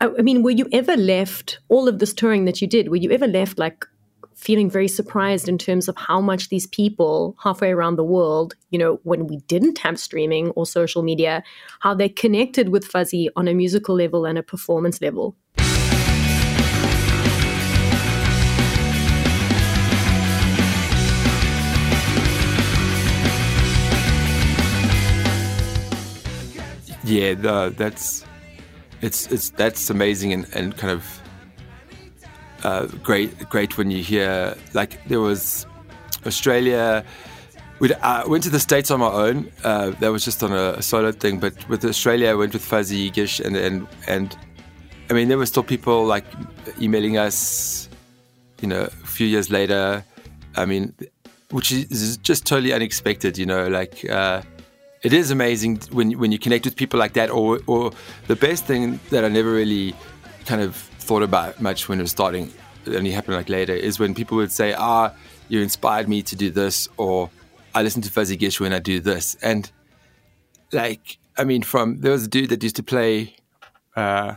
[0.00, 2.88] I, I mean, were you ever left all of this touring that you did?
[2.88, 3.86] Were you ever left like
[4.42, 8.78] feeling very surprised in terms of how much these people halfway around the world, you
[8.78, 11.44] know, when we didn't have streaming or social media,
[11.78, 15.36] how they connected with Fuzzy on a musical level and a performance level.
[27.04, 28.24] Yeah, no, that's
[29.02, 31.21] it's it's that's amazing and, and kind of
[32.62, 35.66] uh, great great when you hear like there was
[36.26, 37.04] Australia.
[37.80, 39.50] We uh, went to the states on my own.
[39.64, 41.40] Uh, that was just on a, a solo thing.
[41.40, 44.36] But with Australia, I went with Fuzzy Gish, and and and
[45.10, 46.24] I mean, there were still people like
[46.80, 47.88] emailing us.
[48.60, 50.04] You know, a few years later.
[50.54, 50.94] I mean,
[51.50, 53.38] which is just totally unexpected.
[53.38, 54.08] You know, like.
[54.08, 54.42] Uh,
[55.02, 57.28] it is amazing when when you connect with people like that.
[57.28, 57.90] Or or
[58.28, 59.96] the best thing that I never really
[60.46, 62.52] kind of thought about much when it was starting,
[62.86, 65.12] it only happened like later, is when people would say, "Ah,
[65.48, 67.30] you inspired me to do this," or
[67.74, 69.70] "I listen to Fuzzy Gish when I do this," and
[70.72, 73.36] like I mean, from there was a dude that used to play.
[73.96, 74.36] Uh,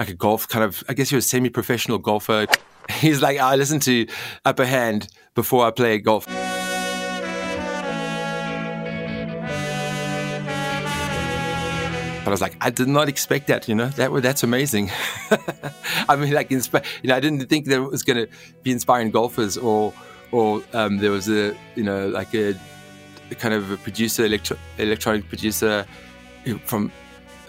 [0.00, 2.46] like a golf kind of, I guess he was a semi-professional golfer.
[2.90, 4.06] He's like, I listen to
[4.46, 6.26] Upper Hand before I play golf.
[12.26, 13.68] I was like, I did not expect that.
[13.68, 14.90] You know, that that's amazing.
[16.08, 16.60] I mean, like, you
[17.04, 19.92] know, I didn't think that it was going to be inspiring golfers, or
[20.32, 22.54] or um, there was a, you know, like a,
[23.30, 25.86] a kind of a producer, electro- electronic producer
[26.64, 26.92] from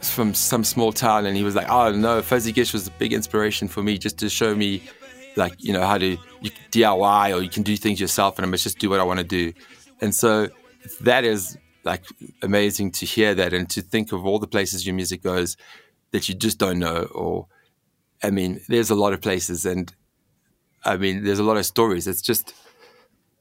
[0.02, 3.14] from some small town, and he was like, "Oh no, Fuzzy Gish was a big
[3.14, 4.82] inspiration for me, just to show me,
[5.36, 6.18] like, you know, how to
[6.72, 9.20] DIY or you can do things yourself, and I must just do what I want
[9.20, 9.54] to do."
[10.00, 10.50] And so
[11.02, 12.04] that is like
[12.42, 15.58] amazing to hear that and to think of all the places your music goes
[16.12, 17.04] that you just don't know.
[17.14, 17.48] Or,
[18.24, 19.94] I mean, there's a lot of places, and
[20.84, 22.08] I mean, there's a lot of stories.
[22.08, 22.54] It's just,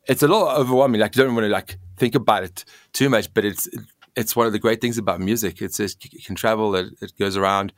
[0.06, 1.00] it's a lot overwhelming.
[1.00, 3.68] Like, you don't want to like think about it too much, but it's
[4.16, 5.62] it's one of the great things about music.
[5.62, 7.72] It's it can travel, it, it goes around,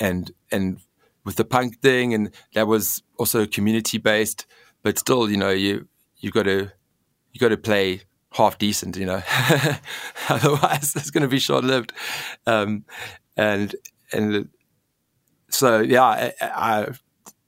[0.00, 0.78] and and
[1.24, 4.46] with the punk thing, and that was also community based,
[4.82, 6.70] but still, you know, you you got to
[7.32, 8.02] you got to play
[8.34, 9.22] half decent, you know,
[10.28, 11.92] otherwise it's going to be short lived,
[12.46, 12.84] um,
[13.36, 13.74] and
[14.12, 14.48] and
[15.48, 16.88] so yeah, I, I,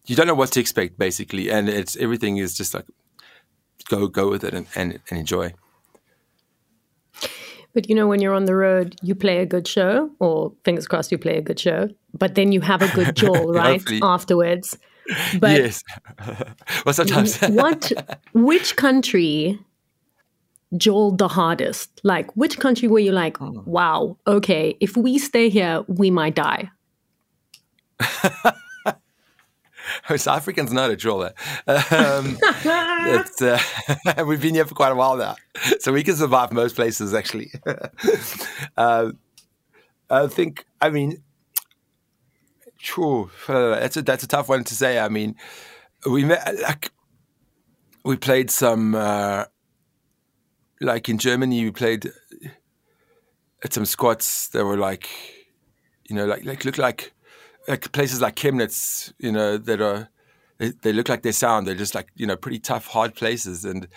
[0.06, 2.86] you don't know what to expect basically, and it's everything is just like
[3.88, 5.52] go go with it and, and, and enjoy.
[7.74, 10.86] But you know, when you're on the road, you play a good show, or fingers
[10.86, 11.90] crossed, you play a good show.
[12.14, 13.82] But then you have a good jaw, right?
[14.02, 14.78] Afterwards.
[15.38, 15.84] But yes.
[16.86, 17.38] well, sometimes.
[17.48, 17.92] what?
[18.32, 19.58] Which country
[20.76, 22.00] jawed the hardest?
[22.02, 23.62] Like, which country were you like, oh.
[23.66, 26.70] wow, okay, if we stay here, we might die?
[30.16, 31.34] South Africans know to draw that.
[31.92, 32.38] Um,
[34.16, 35.36] uh, we've been here for quite a while now,
[35.80, 37.14] so we can survive most places.
[37.14, 37.50] Actually,
[38.76, 39.10] uh,
[40.10, 40.64] I think.
[40.80, 41.22] I mean,
[42.78, 43.30] true.
[43.48, 44.98] Uh, that's a that's a tough one to say.
[44.98, 45.36] I mean,
[46.10, 46.90] we met like
[48.04, 49.44] we played some uh,
[50.80, 51.64] like in Germany.
[51.64, 52.48] We played uh,
[53.64, 55.08] at some squats that were like,
[56.08, 57.12] you know, like like look like
[57.68, 60.08] like places like Chemnitz, you know, that are
[60.58, 61.66] they, they, look like they sound.
[61.66, 63.88] They're just like you know pretty tough, hard places, and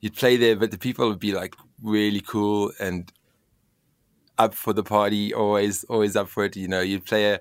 [0.00, 3.12] you'd play there, but the people would be like really cool and
[4.38, 6.56] up for the party, always always up for it.
[6.56, 7.40] You know, you'd play a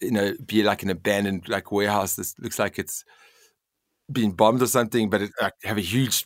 [0.00, 3.04] you know be like an abandoned like warehouse that looks like it's
[4.10, 6.24] being bombed or something, but it, like, have a huge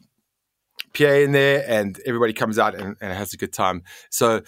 [0.95, 3.83] PA in there, and everybody comes out and, and has a good time.
[4.11, 4.43] So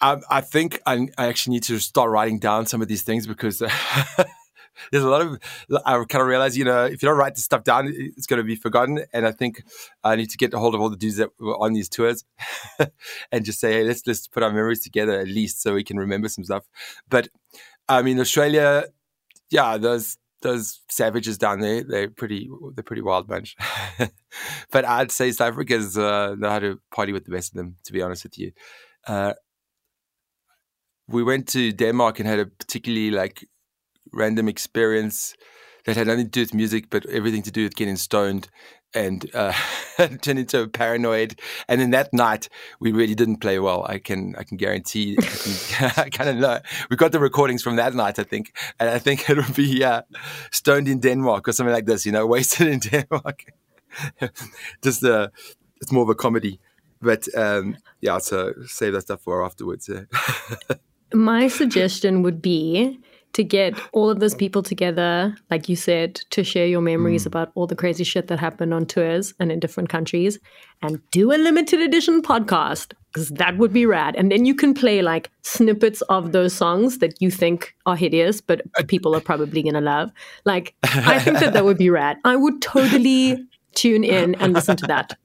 [0.00, 3.26] I, I think I, I, actually need to start writing down some of these things
[3.26, 3.58] because
[4.90, 5.38] there's a lot of
[5.86, 8.38] I kind of realize you know if you don't write this stuff down it's going
[8.38, 9.62] to be forgotten and I think
[10.04, 12.24] I need to get a hold of all the dudes that were on these tours
[13.32, 15.98] and just say hey let's let's put our memories together at least so we can
[15.98, 16.64] remember some stuff
[17.08, 17.28] but
[17.88, 18.84] um, I mean Australia
[19.50, 23.56] yeah those those savages down there they're pretty they're pretty wild bunch.
[24.70, 27.76] But I'd say South Africa's uh, know how to party with the best of them
[27.84, 28.52] to be honest with you.
[29.06, 29.32] Uh,
[31.08, 33.48] we went to Denmark and had a particularly like
[34.12, 35.34] random experience
[35.86, 38.48] that had nothing to do with music, but everything to do with getting stoned
[38.94, 39.52] and uh,
[39.96, 41.40] turned into paranoid.
[41.68, 42.48] And then that night,
[42.80, 43.84] we really didn't play well.
[43.88, 45.16] I can I can guarantee.
[45.20, 46.60] I, I kind of know.
[46.90, 49.84] We got the recordings from that night, I think, and I think it would be
[49.84, 50.02] uh,
[50.50, 52.04] stoned in Denmark or something like this.
[52.04, 53.44] You know, wasted in Denmark.
[54.82, 55.28] Just uh,
[55.80, 56.60] it's more of a comedy,
[57.00, 58.18] but um, yeah.
[58.18, 59.88] So save that stuff for afterwards.
[61.14, 62.98] My suggestion would be
[63.36, 67.26] to get all of those people together, like you said, to share your memories mm.
[67.26, 70.38] about all the crazy shit that happened on tours and in different countries,
[70.80, 74.16] and do a limited edition podcast because that would be rad.
[74.16, 78.40] And then you can play like snippets of those songs that you think are hideous,
[78.40, 80.10] but people are probably gonna love.
[80.46, 82.16] Like, I think that that would be rad.
[82.24, 83.44] I would totally
[83.74, 85.18] tune in and listen to that.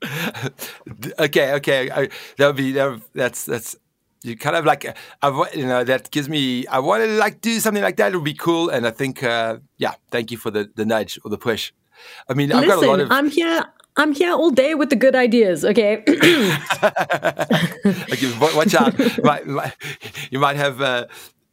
[1.18, 3.76] okay, okay, I, that would be that, that's that's
[4.22, 4.84] you kind of like
[5.22, 8.12] I, you know that gives me I want to like do something like that.
[8.12, 11.18] It would be cool, and I think uh, yeah, thank you for the the nudge
[11.24, 11.72] or the push.
[12.28, 13.10] I mean, I've Listen, got a lot of.
[13.10, 13.64] I'm here.
[13.96, 15.64] I'm here all day with the good ideas.
[15.64, 15.96] Okay.
[16.06, 16.52] okay
[18.54, 18.96] watch out.
[19.24, 19.74] might, might,
[20.30, 21.06] you might have uh,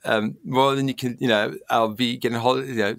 [0.04, 1.17] um, more than you can.
[1.19, 2.67] You know, I'll be getting a hold.
[2.67, 2.95] You know,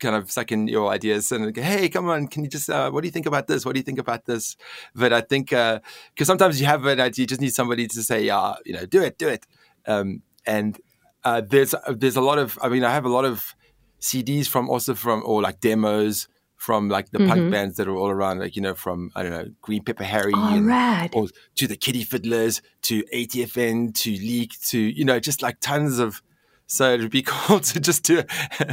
[0.00, 3.02] kind of in your ideas and go, hey, come on, can you just, uh, what
[3.02, 3.64] do you think about this?
[3.64, 4.56] What do you think about this?
[4.94, 5.82] But I think, because
[6.24, 9.02] sometimes you have an idea, you just need somebody to say, yeah, you know, do
[9.02, 9.46] it, do it.
[9.86, 10.80] Um, and
[11.24, 13.54] uh, there's there's a lot of, I mean, I have a lot of
[14.00, 17.28] CDs from also from, or like demos from like the Mm-hmm.
[17.28, 20.04] punk bands that are all around, like, you know, from, I don't know, Green Pepper
[20.04, 21.10] Harry Oh, and, rad.
[21.14, 25.98] or to the Kitty Fiddlers, to ATFN, to Leak, to, you know, just like tons
[25.98, 26.22] of,
[26.70, 28.24] so it'd be cool to just to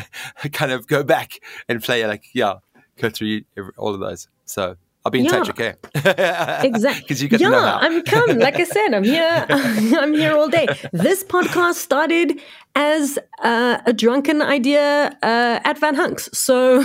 [0.53, 2.55] kind of go back and play like, yeah,
[2.97, 4.27] go through every, all of those.
[4.45, 5.53] So I'll be in touch, Yeah.
[5.53, 6.67] okay?
[6.67, 7.01] Exactly.
[7.07, 7.77] Because you get yeah, to know how.
[7.79, 8.37] I'm come.
[8.37, 9.45] Like I said, I'm here.
[9.49, 10.67] I'm here all day.
[10.93, 12.39] This podcast started
[12.75, 16.81] as uh, a drunken idea uh, at Van Hunks, so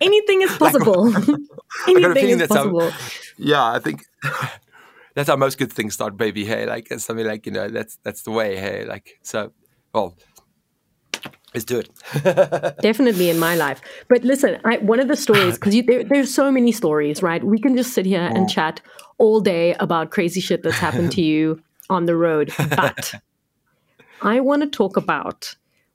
[0.00, 1.08] anything is possible.
[1.88, 2.92] anything feeling is how- possible.
[3.38, 4.04] yeah, I think
[5.14, 6.44] that's how most good things start, baby.
[6.44, 8.56] Hey, like it's something like you know that's that's the way.
[8.56, 9.52] Hey, like so.
[9.94, 10.16] Well,
[11.54, 11.88] let's do it.
[12.82, 13.80] Definitely in my life.
[14.08, 17.42] But listen, I, one of the stories because there, there's so many stories, right?
[17.42, 18.80] We can just sit here and chat
[19.18, 23.14] all day about crazy shit that's happened to you on the road, but
[24.22, 25.54] I want to talk about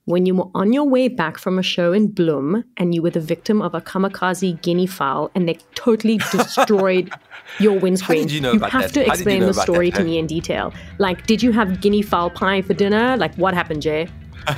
[0.10, 3.12] when you were on your way back from a show in Bloem and you were
[3.12, 7.12] the victim of a kamikaze guinea fowl and they totally destroyed
[7.60, 8.28] your windscreen.
[8.28, 8.94] you know about have that?
[8.96, 10.00] to How did you explain know the story that?
[10.00, 10.74] to me in detail.
[10.98, 13.18] Like, did you have guinea fowl pie for dinner?
[13.18, 14.08] Like, what happened, Jay?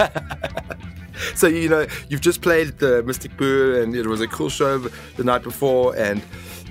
[1.35, 4.79] So you know you've just played the Mystic Boer, and it was a cool show
[4.79, 6.19] the night before, and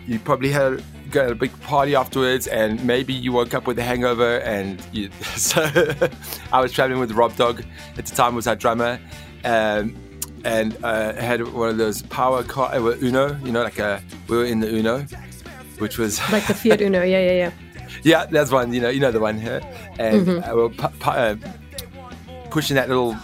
[0.08, 3.82] you probably had got a big party afterwards, and maybe you woke up with a
[3.82, 5.10] hangover, and you.
[5.36, 5.62] So
[6.52, 7.62] I was traveling with Rob Dog
[7.98, 8.98] at the time was our drummer,
[9.44, 9.94] um,
[10.44, 14.36] and uh, had one of those power car uh, Uno, you know, like a we
[14.36, 15.06] were in the Uno,
[15.78, 17.02] which was Like the Fiat Uno.
[17.02, 17.50] Yeah, yeah, yeah.
[18.02, 18.72] yeah, that's one.
[18.72, 19.60] You know, you know the one here,
[19.98, 20.50] and Mm-hmm.
[20.50, 21.36] uh, we're pu- pu- uh,
[22.50, 23.16] pushing that little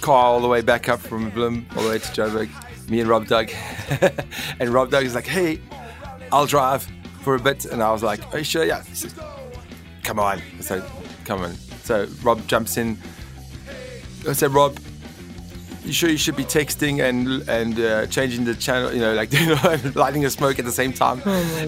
[0.00, 2.48] car all the way back up from Bloem all the way to Joburg.
[2.90, 3.50] Me and Rob Doug,
[4.60, 5.60] and Rob Doug is like, "Hey,
[6.30, 6.86] I'll drive
[7.26, 8.82] for a bit," and I was like, "Are you sure?" Yeah.
[8.94, 9.12] Said,
[10.04, 10.40] come on.
[10.60, 10.74] So
[11.24, 11.52] come on.
[11.88, 12.96] So Rob jumps in.
[14.28, 14.78] I said, Rob,
[15.84, 19.30] you sure you should be texting and and uh, changing the channel, you know, like
[20.04, 21.18] lighting a smoke at the same time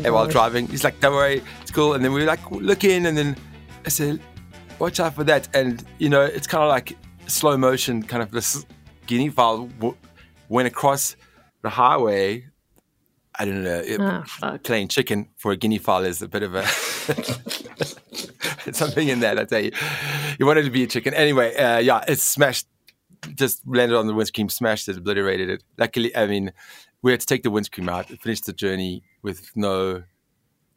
[0.04, 0.68] and while driving.
[0.68, 1.94] He's like, don't worry, it's cool.
[1.94, 3.36] And then we were like looking, and then
[3.86, 4.20] I said,
[4.78, 5.48] watch out for that.
[5.54, 8.64] And you know, it's kind of like slow motion, kind of this
[9.06, 9.96] guinea fowl w-
[10.48, 11.16] went across
[11.62, 12.46] the highway.
[13.38, 13.80] I don't know.
[13.84, 14.64] It, fuck.
[14.64, 16.66] playing chicken for a guinea fowl is a bit of a
[18.72, 19.38] something in that.
[19.38, 19.72] I tell you,
[20.38, 21.54] you wanted to be a chicken anyway.
[21.56, 22.66] Uh, yeah, it smashed,
[23.34, 25.62] just landed on the windscreen, smashed it, obliterated it.
[25.76, 26.52] Luckily, I mean,
[27.02, 30.02] we had to take the windscreen out, finished the journey with no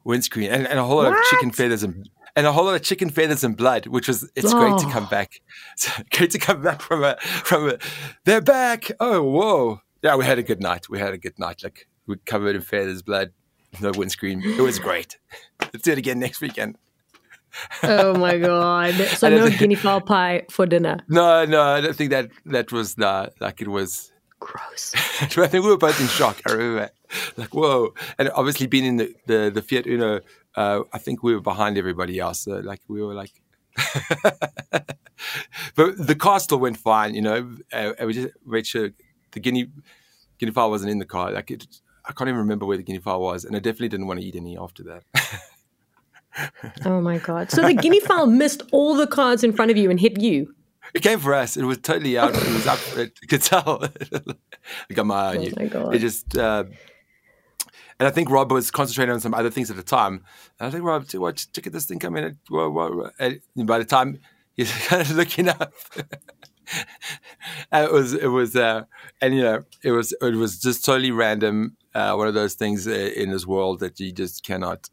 [0.04, 2.82] windscreen, and, and a whole lot of chicken feathers and and a whole lot of
[2.82, 4.90] chicken feathers and blood, which was it's great to Oh.
[4.92, 5.42] come back.
[5.76, 7.78] So, great to come back from a from a
[8.26, 8.92] they're back.
[9.00, 9.82] Oh whoa.
[10.02, 10.90] Yeah, we had a good night.
[10.90, 11.62] We had a good night.
[11.64, 11.88] Like
[12.26, 13.32] covered in feathers, blood,
[13.80, 14.42] no windscreen.
[14.44, 15.18] It was great.
[15.62, 16.78] Let's do it again next weekend.
[17.84, 18.94] Oh my god!
[19.18, 21.00] So no think- guinea fowl pie for dinner.
[21.10, 24.12] No, no, I don't think that that was uh, like it was.
[24.40, 24.94] Gross.
[25.22, 26.42] I think we were both in shock.
[26.48, 26.90] I remember,
[27.38, 30.22] like whoa, and obviously being in the the, the Fiat Uno,
[30.56, 32.42] uh, I think we were behind everybody else.
[32.46, 33.32] So like we were like,
[35.76, 37.56] but the car still went fine, you know.
[37.72, 38.90] Uh, and we just made sure
[39.32, 39.68] the guinea
[40.40, 41.32] guinea fowl wasn't in the car.
[41.32, 41.68] Like it,
[42.06, 44.26] I can't even remember where the guinea fowl was, and I definitely didn't want to
[44.26, 45.04] eat any after that.
[46.86, 47.52] Oh my god!
[47.52, 50.56] So the guinea fowl missed all the cards in front of you and hit you.
[50.94, 51.58] It came for us.
[51.58, 52.34] It was totally out.
[52.34, 52.80] It was up.
[52.98, 53.84] It, could tell.
[54.90, 55.54] I got my eye on you.
[55.56, 55.96] Oh my God.
[55.96, 56.38] It just.
[56.38, 56.66] Uh,
[58.00, 60.24] and I think Rob was concentrating on some other things at the time.
[60.60, 62.24] And I think Rob, "Dude, watch, check at this thing coming.
[62.24, 62.40] in.
[62.50, 64.20] Whoa, whoa, whoa." And by the time
[64.54, 65.74] he's kind of looking up,
[67.74, 68.84] it was it was uh,
[69.22, 71.76] and you know it was it was just totally random.
[71.94, 74.90] Uh, one of those things uh, in this world that you just cannot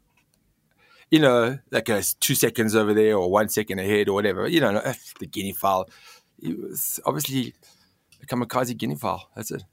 [1.11, 4.47] you know, like a two seconds over there or one second ahead or whatever.
[4.47, 5.89] You know, uh, the guinea fowl.
[6.39, 7.55] It was obviously
[8.21, 9.27] a kamikaze guinea fowl.
[9.35, 9.63] That's it.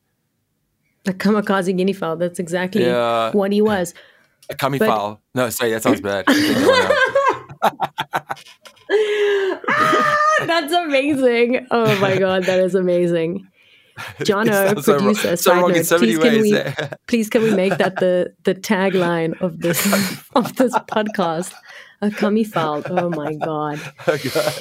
[1.06, 2.16] A kamikaze guinea fowl.
[2.16, 3.32] That's exactly Yeah.
[3.32, 3.92] what he was.
[4.48, 5.20] A kami But- fowl.
[5.34, 6.24] No, sorry, that sounds bad.
[8.88, 11.66] That's amazing.
[11.70, 13.48] Oh my god, that is amazing.
[14.26, 16.98] So wrong- producer, so wrong so please can ways we there.
[17.06, 19.80] please can we make that the the tagline of this
[20.34, 21.54] of this podcast?
[22.02, 22.82] A cummy fowl.
[22.90, 23.80] Oh my god.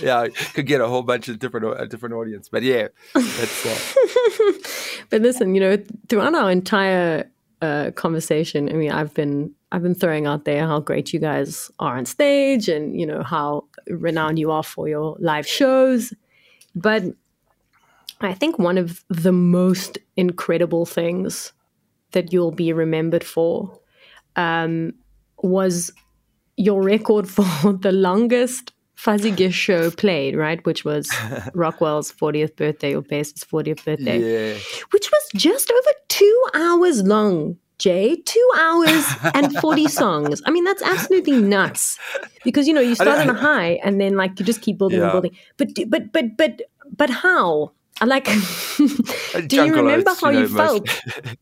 [0.02, 3.22] yeah, I could get a whole bunch of different a different audience, but yeah, uh,
[5.10, 5.78] But listen, you know,
[6.08, 7.30] throughout our entire
[7.62, 11.70] uh, conversation, I mean, I've been I've been throwing out there how great you guys
[11.80, 16.14] are on stage, and you know how renowned you are for your live shows.
[16.76, 17.04] But
[18.22, 21.54] I think one of the most incredible things
[22.12, 23.80] that you'll be remembered for
[24.36, 24.94] um,
[25.44, 25.92] was
[26.58, 30.66] your record for the longest Fuzigish show played, right?
[30.66, 31.10] Which was
[31.54, 34.20] Rockwell's 40th birthday or Bass's 40th birthday,
[34.54, 34.58] Yeah.
[34.92, 35.90] which was just over
[36.20, 37.58] two hours long.
[37.78, 40.42] Jay, two hours and 40 songs.
[40.46, 42.00] I mean, that's absolutely nuts.
[42.46, 45.02] Because, you know, you start on a high and then, like, you just keep building
[45.02, 45.36] and building.
[45.58, 46.62] But, but, but, but,
[46.96, 47.74] but how?
[48.02, 48.26] Like,
[49.48, 51.36] do you remember how you you know, most- felt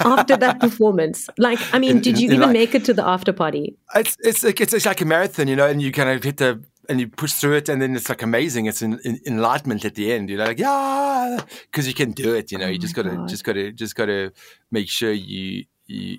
[0.00, 1.30] after that performance?
[1.38, 3.74] Like, I mean, In- did you in even like- make it to the after party?
[3.94, 6.36] It's it's like it's, it's like a marathon, you know, and you kind of hit
[6.36, 8.66] the and you push through it, and then it's like amazing.
[8.66, 10.30] It's an, an enlightenment at the end.
[10.30, 12.50] You're like, yeah, because you can do it.
[12.52, 13.28] You know, you just Oh gotta God.
[13.28, 14.32] just gotta just gotta
[14.70, 16.18] make sure you you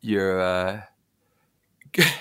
[0.00, 0.40] you're.
[0.40, 0.80] Uh,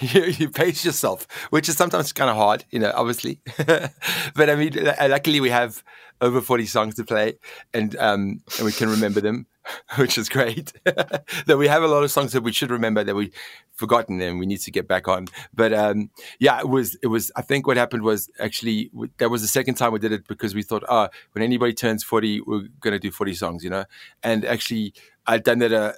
[0.02, 3.40] you, you pace yourself, which is sometimes kind of hard, you know, obviously.
[3.58, 5.84] but I mean, luckily we have
[6.24, 7.34] over 40 songs to play
[7.74, 9.46] and, um, and we can remember them,
[9.98, 10.72] which is great.
[10.86, 13.34] that we have a lot of songs that we should remember that we've
[13.74, 15.28] forgotten and we need to get back on.
[15.54, 16.10] But, um,
[16.40, 19.76] yeah, it was, it was, I think what happened was actually, that was the second
[19.76, 23.00] time we did it because we thought, oh, when anybody turns 40, we're going to
[23.00, 23.84] do 40 songs, you know?
[24.24, 24.94] And actually,
[25.28, 25.96] I'd done that a,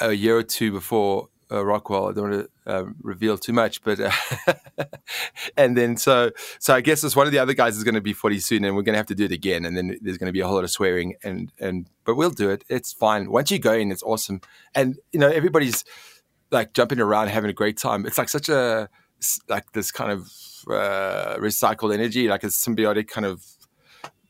[0.00, 2.08] a year or two before uh, Rockwell.
[2.08, 4.12] I don't want to uh, reveal too much, but uh,
[5.56, 8.00] and then so so I guess this one of the other guys is going to
[8.00, 10.18] be 40 soon, and we're going to have to do it again, and then there's
[10.18, 12.64] going to be a whole lot of swearing, and and but we'll do it.
[12.68, 13.30] It's fine.
[13.30, 14.40] Once you go in, it's awesome,
[14.74, 15.84] and you know everybody's
[16.50, 18.06] like jumping around, having a great time.
[18.06, 18.88] It's like such a
[19.48, 20.26] like this kind of
[20.68, 23.44] uh, recycled energy, like a symbiotic kind of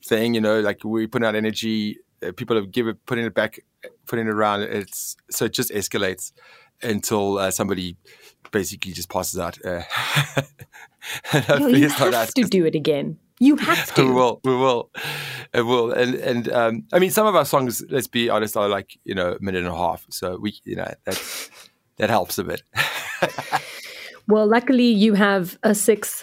[0.04, 0.34] thing.
[0.34, 3.60] You know, like we put out energy, uh, people have give it, putting it back,
[4.06, 4.62] putting it around.
[4.62, 6.32] It's so it just escalates
[6.82, 7.96] until uh, somebody
[8.50, 9.58] basically just passes out.
[9.64, 9.82] Uh,
[11.48, 13.18] No, you have to do it again.
[13.38, 14.04] You have to.
[14.04, 14.90] We will, we will,
[15.54, 18.68] it will, and and um, I mean, some of our songs, let's be honest, are
[18.68, 21.50] like you know a minute and a half, so we, you know, that
[21.96, 22.62] that helps a bit.
[24.28, 26.22] Well, luckily you have a sixth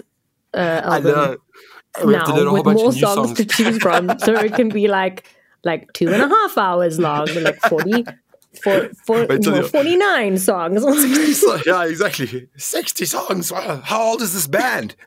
[0.53, 1.37] uh, I album know.
[2.05, 3.33] We have to now with more songs, songs.
[3.33, 5.27] to choose from, so it can be like
[5.65, 8.05] like two and a half hours long, like 40,
[8.57, 10.83] for, for, no, 49 songs.
[11.65, 12.47] Yeah, exactly.
[12.57, 13.51] Sixty songs.
[13.51, 13.81] Wow.
[13.83, 14.95] How old is this band?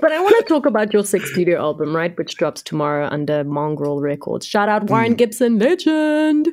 [0.00, 3.44] But I want to talk about your sixth studio album, right, which drops tomorrow under
[3.44, 4.46] Mongrel Records.
[4.46, 6.48] Shout out Warren Gibson, legend.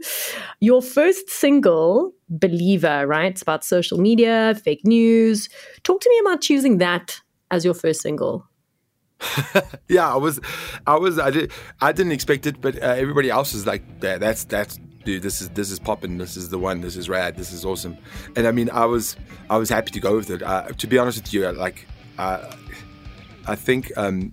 [0.60, 3.32] Your first single, Believer, right?
[3.32, 5.49] It's about social media, fake news.
[5.84, 8.47] Talk to me about choosing that as your first single.
[9.88, 10.39] yeah, I was,
[10.86, 14.18] I was, I did, I didn't expect it, but uh, everybody else is like, yeah,
[14.18, 17.36] that's that's dude, this is this is popping, this is the one, this is rad,
[17.36, 17.97] this is awesome,
[18.36, 19.16] and I mean, I was,
[19.49, 20.41] I was happy to go with it.
[20.41, 21.88] Uh, to be honest with you, uh, like,
[22.18, 22.56] uh,
[23.47, 24.32] I think um,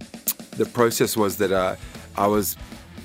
[0.57, 1.77] the process was that uh,
[2.17, 2.57] I was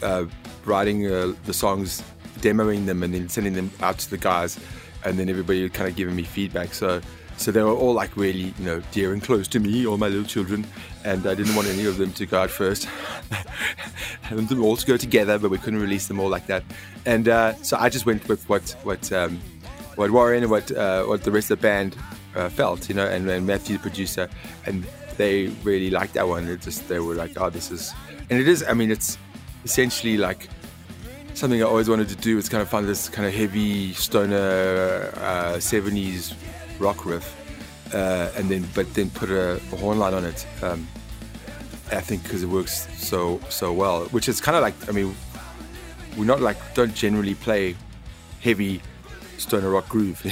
[0.01, 0.26] uh,
[0.66, 2.03] writing uh, the songs,
[2.39, 4.59] demoing them, and then sending them out to the guys,
[5.05, 6.74] and then everybody kind of giving me feedback.
[6.74, 7.01] So,
[7.38, 10.07] so they were all like really, you know, dear and close to me, all my
[10.07, 10.65] little children,
[11.03, 12.88] and I didn't want any of them to go out first.
[13.31, 16.63] I wanted them all to go together, but we couldn't release them all like that.
[17.05, 19.39] And uh, so I just went with what what um,
[19.95, 21.95] what Warren and what uh, what the rest of the band
[22.36, 24.29] uh, felt, you know, and, and Matthew, the producer,
[24.65, 24.86] and
[25.17, 26.47] they really liked that one.
[26.47, 27.93] It just they were like, oh, this is,
[28.29, 28.63] and it is.
[28.63, 29.17] I mean, it's
[29.63, 30.49] essentially like
[31.34, 32.38] something I always wanted to do.
[32.38, 36.34] It's kind of find this kind of heavy stoner uh, 70s
[36.80, 37.36] rock riff,
[37.93, 40.45] uh, and then but then put a, a horn line on it.
[40.61, 40.88] Um,
[41.91, 45.15] I think because it works so so well, which is kind of like I mean,
[46.17, 47.76] we're not like don't generally play
[48.41, 48.82] heavy
[49.38, 50.24] stoner rock groove.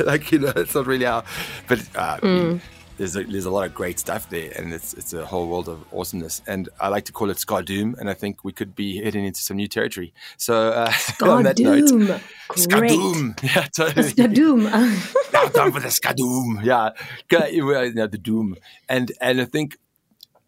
[0.06, 1.24] like you know, it's not really our.
[1.68, 2.60] But uh, mean,
[2.96, 5.68] there's a, there's a lot of great stuff there, and it's it's a whole world
[5.68, 6.42] of awesomeness.
[6.46, 9.24] And I like to call it Ska Doom, and I think we could be heading
[9.24, 10.12] into some new territory.
[10.36, 12.20] So uh, on that note, Doom.
[12.68, 12.90] Great.
[12.90, 14.08] Doom, yeah, totally.
[14.08, 14.64] Ska Doom.
[14.64, 16.60] now time for the ska doom.
[16.62, 16.90] Yeah,
[17.28, 18.56] the doom,
[18.88, 19.78] and and I think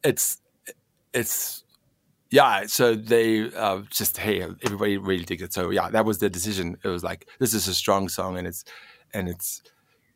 [0.02, 0.38] it's
[1.12, 1.64] it's
[2.30, 2.66] yeah.
[2.66, 5.52] So they uh, just hey, everybody really digs it.
[5.52, 6.76] So yeah, that was the decision.
[6.84, 8.64] It was like this is a strong song, and it's
[9.12, 9.62] and it's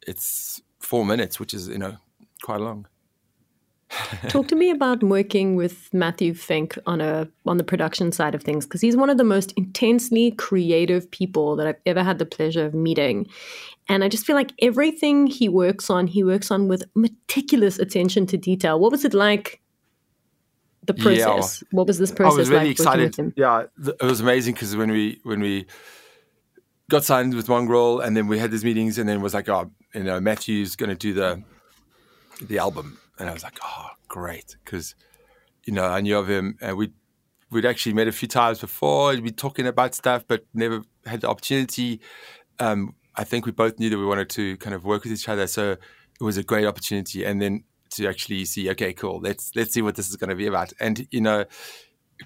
[0.06, 1.96] it's four minutes, which is you know
[2.42, 2.86] quite long.
[4.28, 8.42] Talk to me about working with Matthew Fink on a on the production side of
[8.42, 12.26] things because he's one of the most intensely creative people that I've ever had the
[12.26, 13.26] pleasure of meeting.
[13.88, 18.26] And I just feel like everything he works on, he works on with meticulous attention
[18.26, 18.78] to detail.
[18.78, 19.62] What was it like?
[20.84, 21.24] The Yeah.
[21.24, 21.64] process.
[21.70, 23.32] What was this process I was really like excited.
[23.36, 25.66] Yeah, it was amazing because when we when we
[26.90, 29.48] got signed with Mongrel, and then we had these meetings, and then it was like,
[29.48, 31.42] oh, you know, Matthew's going to do the
[32.40, 34.94] the album, and I was like, oh, great, because
[35.64, 36.92] you know, I knew of him, and we
[37.50, 39.10] we'd actually met a few times before.
[39.10, 42.00] We'd be talking about stuff, but never had the opportunity.
[42.58, 45.28] Um, I think we both knew that we wanted to kind of work with each
[45.28, 47.24] other, so it was a great opportunity.
[47.24, 50.36] And then to actually see, okay, cool, let's let's see what this is going to
[50.36, 50.72] be about.
[50.80, 51.44] And you know,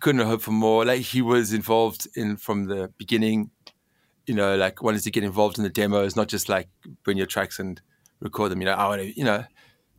[0.00, 0.84] couldn't hope for more.
[0.84, 3.50] Like he was involved in from the beginning.
[4.26, 6.68] You know, like wanted to get involved in the demos, not just like
[7.02, 7.80] bring your tracks and
[8.20, 8.60] record them.
[8.60, 9.44] You know, I want to, you know,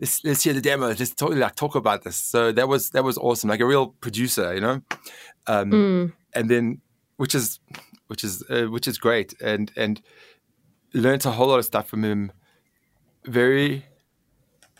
[0.03, 0.87] let's let's hear the demo.
[0.87, 2.17] Let's talk like talk about this.
[2.17, 3.49] So that was that was awesome.
[3.49, 4.81] Like a real producer, you know.
[5.47, 6.13] Um, mm.
[6.35, 6.81] And then,
[7.15, 7.59] which is
[8.07, 10.01] which is uh, which is great, and and
[10.93, 12.31] learned a whole lot of stuff from him.
[13.25, 13.85] Very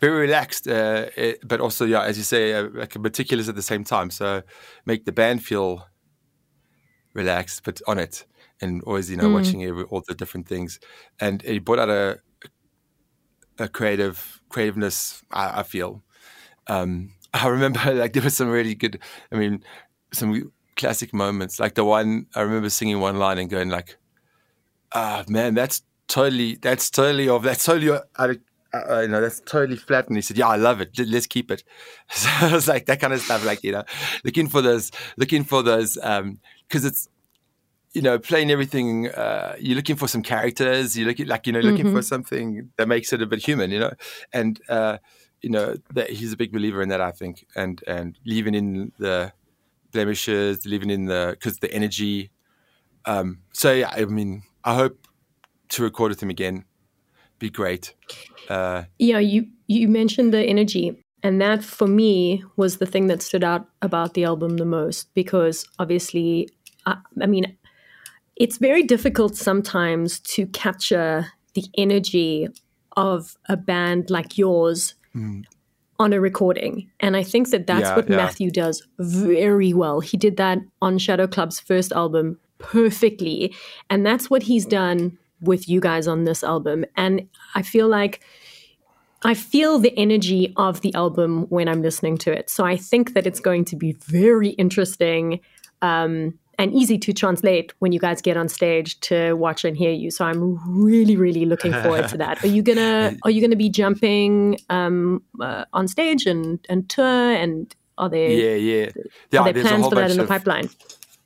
[0.02, 3.62] very relaxed, uh, it, but also yeah, as you say, uh, like meticulous at the
[3.62, 4.10] same time.
[4.10, 4.44] So
[4.86, 5.88] make the band feel
[7.14, 8.26] relaxed, but on it,
[8.60, 9.36] and always you know mm.
[9.36, 10.80] watching every, all the different things.
[11.22, 12.20] And he brought out a
[13.60, 15.24] a creative creativeness.
[15.32, 16.04] I, I feel.
[16.68, 19.00] Um, I remember like there was some really good.
[19.32, 19.64] I mean,
[20.12, 21.60] some classic moments.
[21.60, 23.98] Like the one I remember singing one line and going like,
[24.94, 27.44] "Ah, man, that's totally, that's totally off.
[27.44, 28.40] That's totally out of
[28.74, 30.08] uh, you know, that's totally flat.
[30.08, 30.98] And he said, yeah, I love it.
[30.98, 31.64] Let's keep it.
[32.10, 33.84] So I was like, that kind of stuff, like, you know,
[34.24, 36.40] looking for those, looking for those, um,
[36.70, 37.08] cause it's,
[37.94, 41.60] you know, playing everything, uh, you're looking for some characters, you're looking like, you know,
[41.60, 41.96] looking mm-hmm.
[41.96, 43.94] for something that makes it a bit human, you know,
[44.32, 44.98] and, uh,
[45.42, 48.92] you know, that he's a big believer in that, I think, and, and leaving in
[48.98, 49.32] the
[49.92, 52.32] blemishes, leaving in the, cause the energy.
[53.06, 55.08] Um, so yeah, I mean, I hope
[55.70, 56.66] to record with him again.
[57.40, 57.94] Be great.
[58.50, 63.22] Uh, yeah, you you mentioned the energy, and that for me was the thing that
[63.22, 66.50] stood out about the album the most because obviously,
[66.86, 67.58] I, I mean,
[68.36, 72.48] it's very difficult sometimes to capture the energy
[72.98, 75.44] of a band like yours mm.
[76.00, 76.90] on a recording.
[77.00, 78.18] And I think that that's yeah, what yeah.
[78.18, 80.00] Matthew does very well.
[80.00, 83.54] He did that on Shadow Club's first album perfectly.
[83.90, 86.86] And that's what he's done with you guys on this album.
[86.96, 88.22] And I feel like
[89.26, 92.50] I feel the energy of the album when I'm listening to it.
[92.50, 95.40] So I think that it's going to be very interesting
[95.82, 99.92] um, and easy to translate when you guys get on stage to watch and hear
[99.92, 100.10] you.
[100.10, 102.44] So I'm really, really looking forward to that.
[102.44, 107.34] Are you gonna Are you gonna be jumping um, uh, on stage and and tour?
[107.34, 108.90] And are there yeah yeah,
[109.32, 110.70] yeah are there plans for that in the pipeline?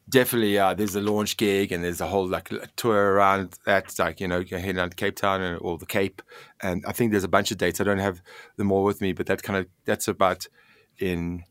[0.09, 4.21] definitely uh, there's a launch gig and there's a whole like tour around that like
[4.21, 6.21] you know heading out to cape town and all the cape
[6.61, 8.21] and i think there's a bunch of dates i don't have
[8.55, 10.47] them all with me but that kind of that's about
[10.97, 11.43] in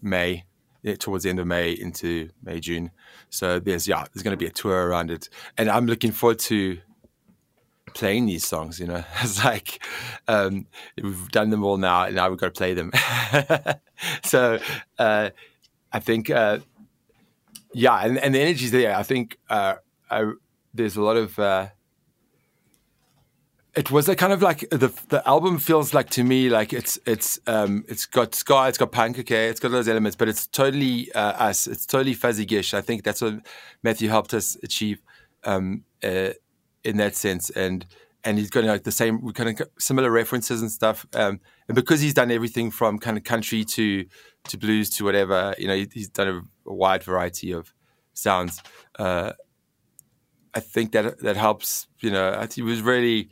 [0.00, 0.40] may yeah,
[0.98, 2.90] towards the end of may into may june
[3.28, 5.28] so there's yeah there's going to be a tour around it
[5.58, 6.78] and i'm looking forward to
[7.94, 9.84] playing these songs you know it's like
[10.28, 10.66] um,
[11.02, 12.92] we've done them all now and now we've got to play them
[14.22, 14.58] so
[14.98, 15.30] uh,
[15.92, 16.58] i think uh,
[17.72, 18.96] yeah, and, and the energy's there.
[18.96, 19.74] I think uh,
[20.10, 20.32] I,
[20.74, 21.38] there's a lot of.
[23.76, 26.98] It was a kind of like the the album feels like to me like it's
[27.06, 30.48] it's um it's got ska, it's got punk, okay, it's got those elements, but it's
[30.48, 31.68] totally uh, us.
[31.68, 32.74] It's totally fuzigish.
[32.74, 33.34] I think that's what
[33.82, 35.00] Matthew helped us achieve
[35.44, 36.30] um, uh,
[36.82, 37.86] in that sense, and
[38.24, 41.06] and he's got like the same kind of similar references and stuff.
[41.14, 44.04] Um, and because he's done everything from kind of country to
[44.48, 46.40] to blues to whatever, you know, he, he's done a
[46.70, 47.72] a wide variety of
[48.14, 48.62] sounds.
[48.98, 49.32] Uh,
[50.54, 51.86] I think that that helps.
[52.00, 53.30] You know, it was really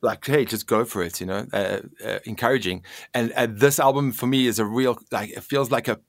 [0.00, 1.20] like, hey, just go for it.
[1.20, 2.84] You know, uh, uh, encouraging.
[3.14, 6.00] And, and this album for me is a real like it feels like a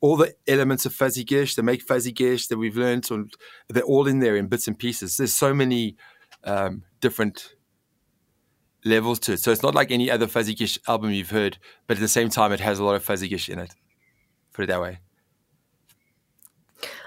[0.00, 3.32] all the elements of fuzigish that make fuzigish that we've learned, and
[3.68, 5.16] they're all in there in bits and pieces.
[5.16, 5.96] There's so many
[6.44, 7.54] um, different
[8.84, 9.40] levels to it.
[9.40, 12.52] So it's not like any other fuzigish album you've heard, but at the same time,
[12.52, 13.74] it has a lot of fuzigish in it.
[14.52, 15.00] Put it that way.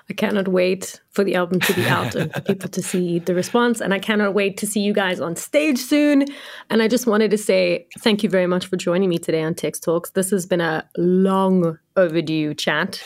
[0.09, 3.35] I cannot wait for the album to be out and for people to see the
[3.35, 3.81] response.
[3.81, 6.25] And I cannot wait to see you guys on stage soon.
[6.69, 9.55] And I just wanted to say thank you very much for joining me today on
[9.55, 10.11] Tex Talks.
[10.11, 13.01] This has been a long overdue chat.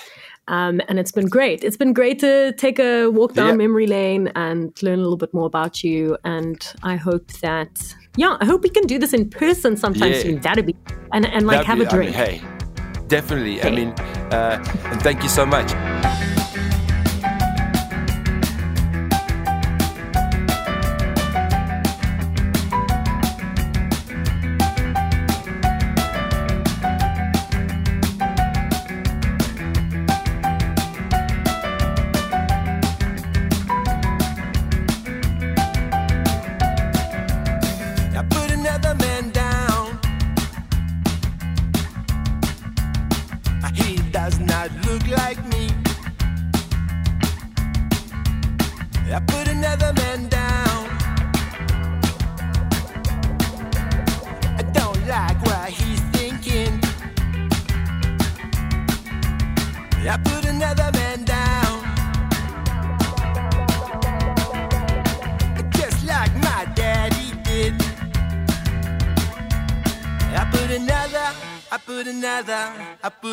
[0.48, 1.64] Um, and it's been great.
[1.64, 3.56] It's been great to take a walk down yeah.
[3.56, 6.18] memory lane and learn a little bit more about you.
[6.24, 10.20] And I hope that, yeah, I hope we can do this in person sometime yeah.
[10.20, 10.40] soon.
[10.42, 10.76] That'd be,
[11.14, 12.16] and, and like That'd have be, a drink.
[12.16, 13.64] I mean, hey, definitely.
[13.64, 13.90] I mean,
[14.32, 15.74] uh, and thank you so much.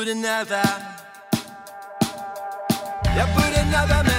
[0.05, 0.63] put another.
[3.05, 4.12] Yeah, put another.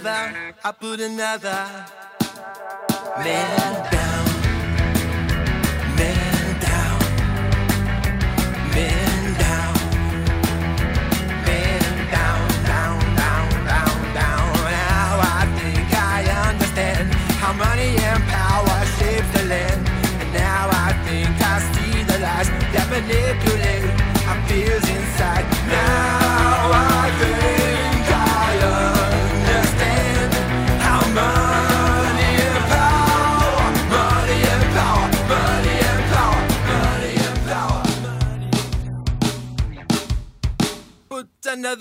[0.00, 1.86] another, I put another
[3.18, 3.99] man down.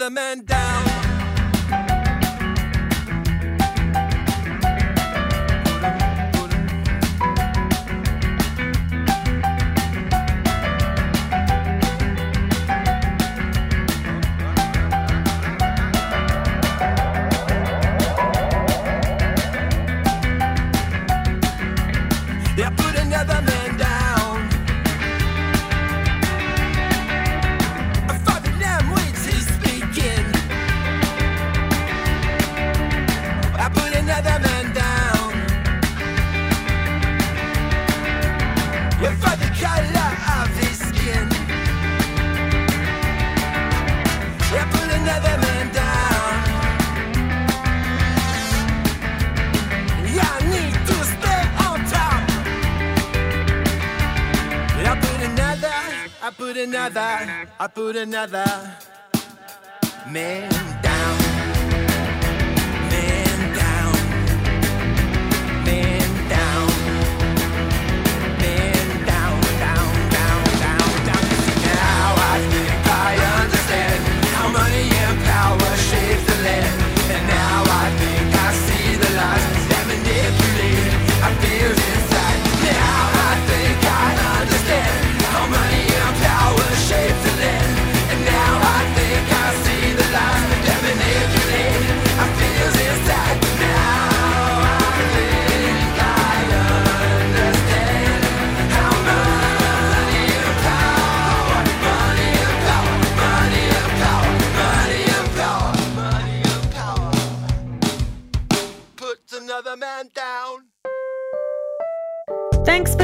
[0.10, 0.59] man.
[57.62, 58.74] I put another
[60.08, 60.50] man
[60.82, 60.89] down.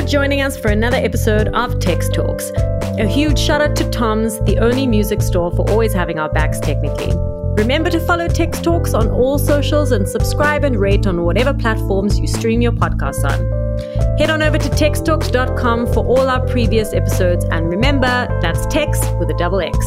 [0.05, 2.51] joining us for another episode of Text Talks.
[2.99, 6.59] A huge shout out to Tom's, the only music store, for always having our backs
[6.59, 7.11] technically.
[7.57, 12.19] Remember to follow Text Talks on all socials and subscribe and rate on whatever platforms
[12.19, 14.17] you stream your podcasts on.
[14.17, 19.29] Head on over to texttalks.com for all our previous episodes, and remember that's Tex with
[19.29, 19.77] a double X.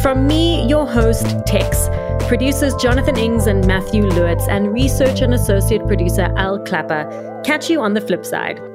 [0.00, 1.88] From me, your host, Tex
[2.28, 7.42] producers Jonathan Ings and Matthew Lewitz, and research and associate producer Al Clapper.
[7.44, 8.71] Catch you on the flip side.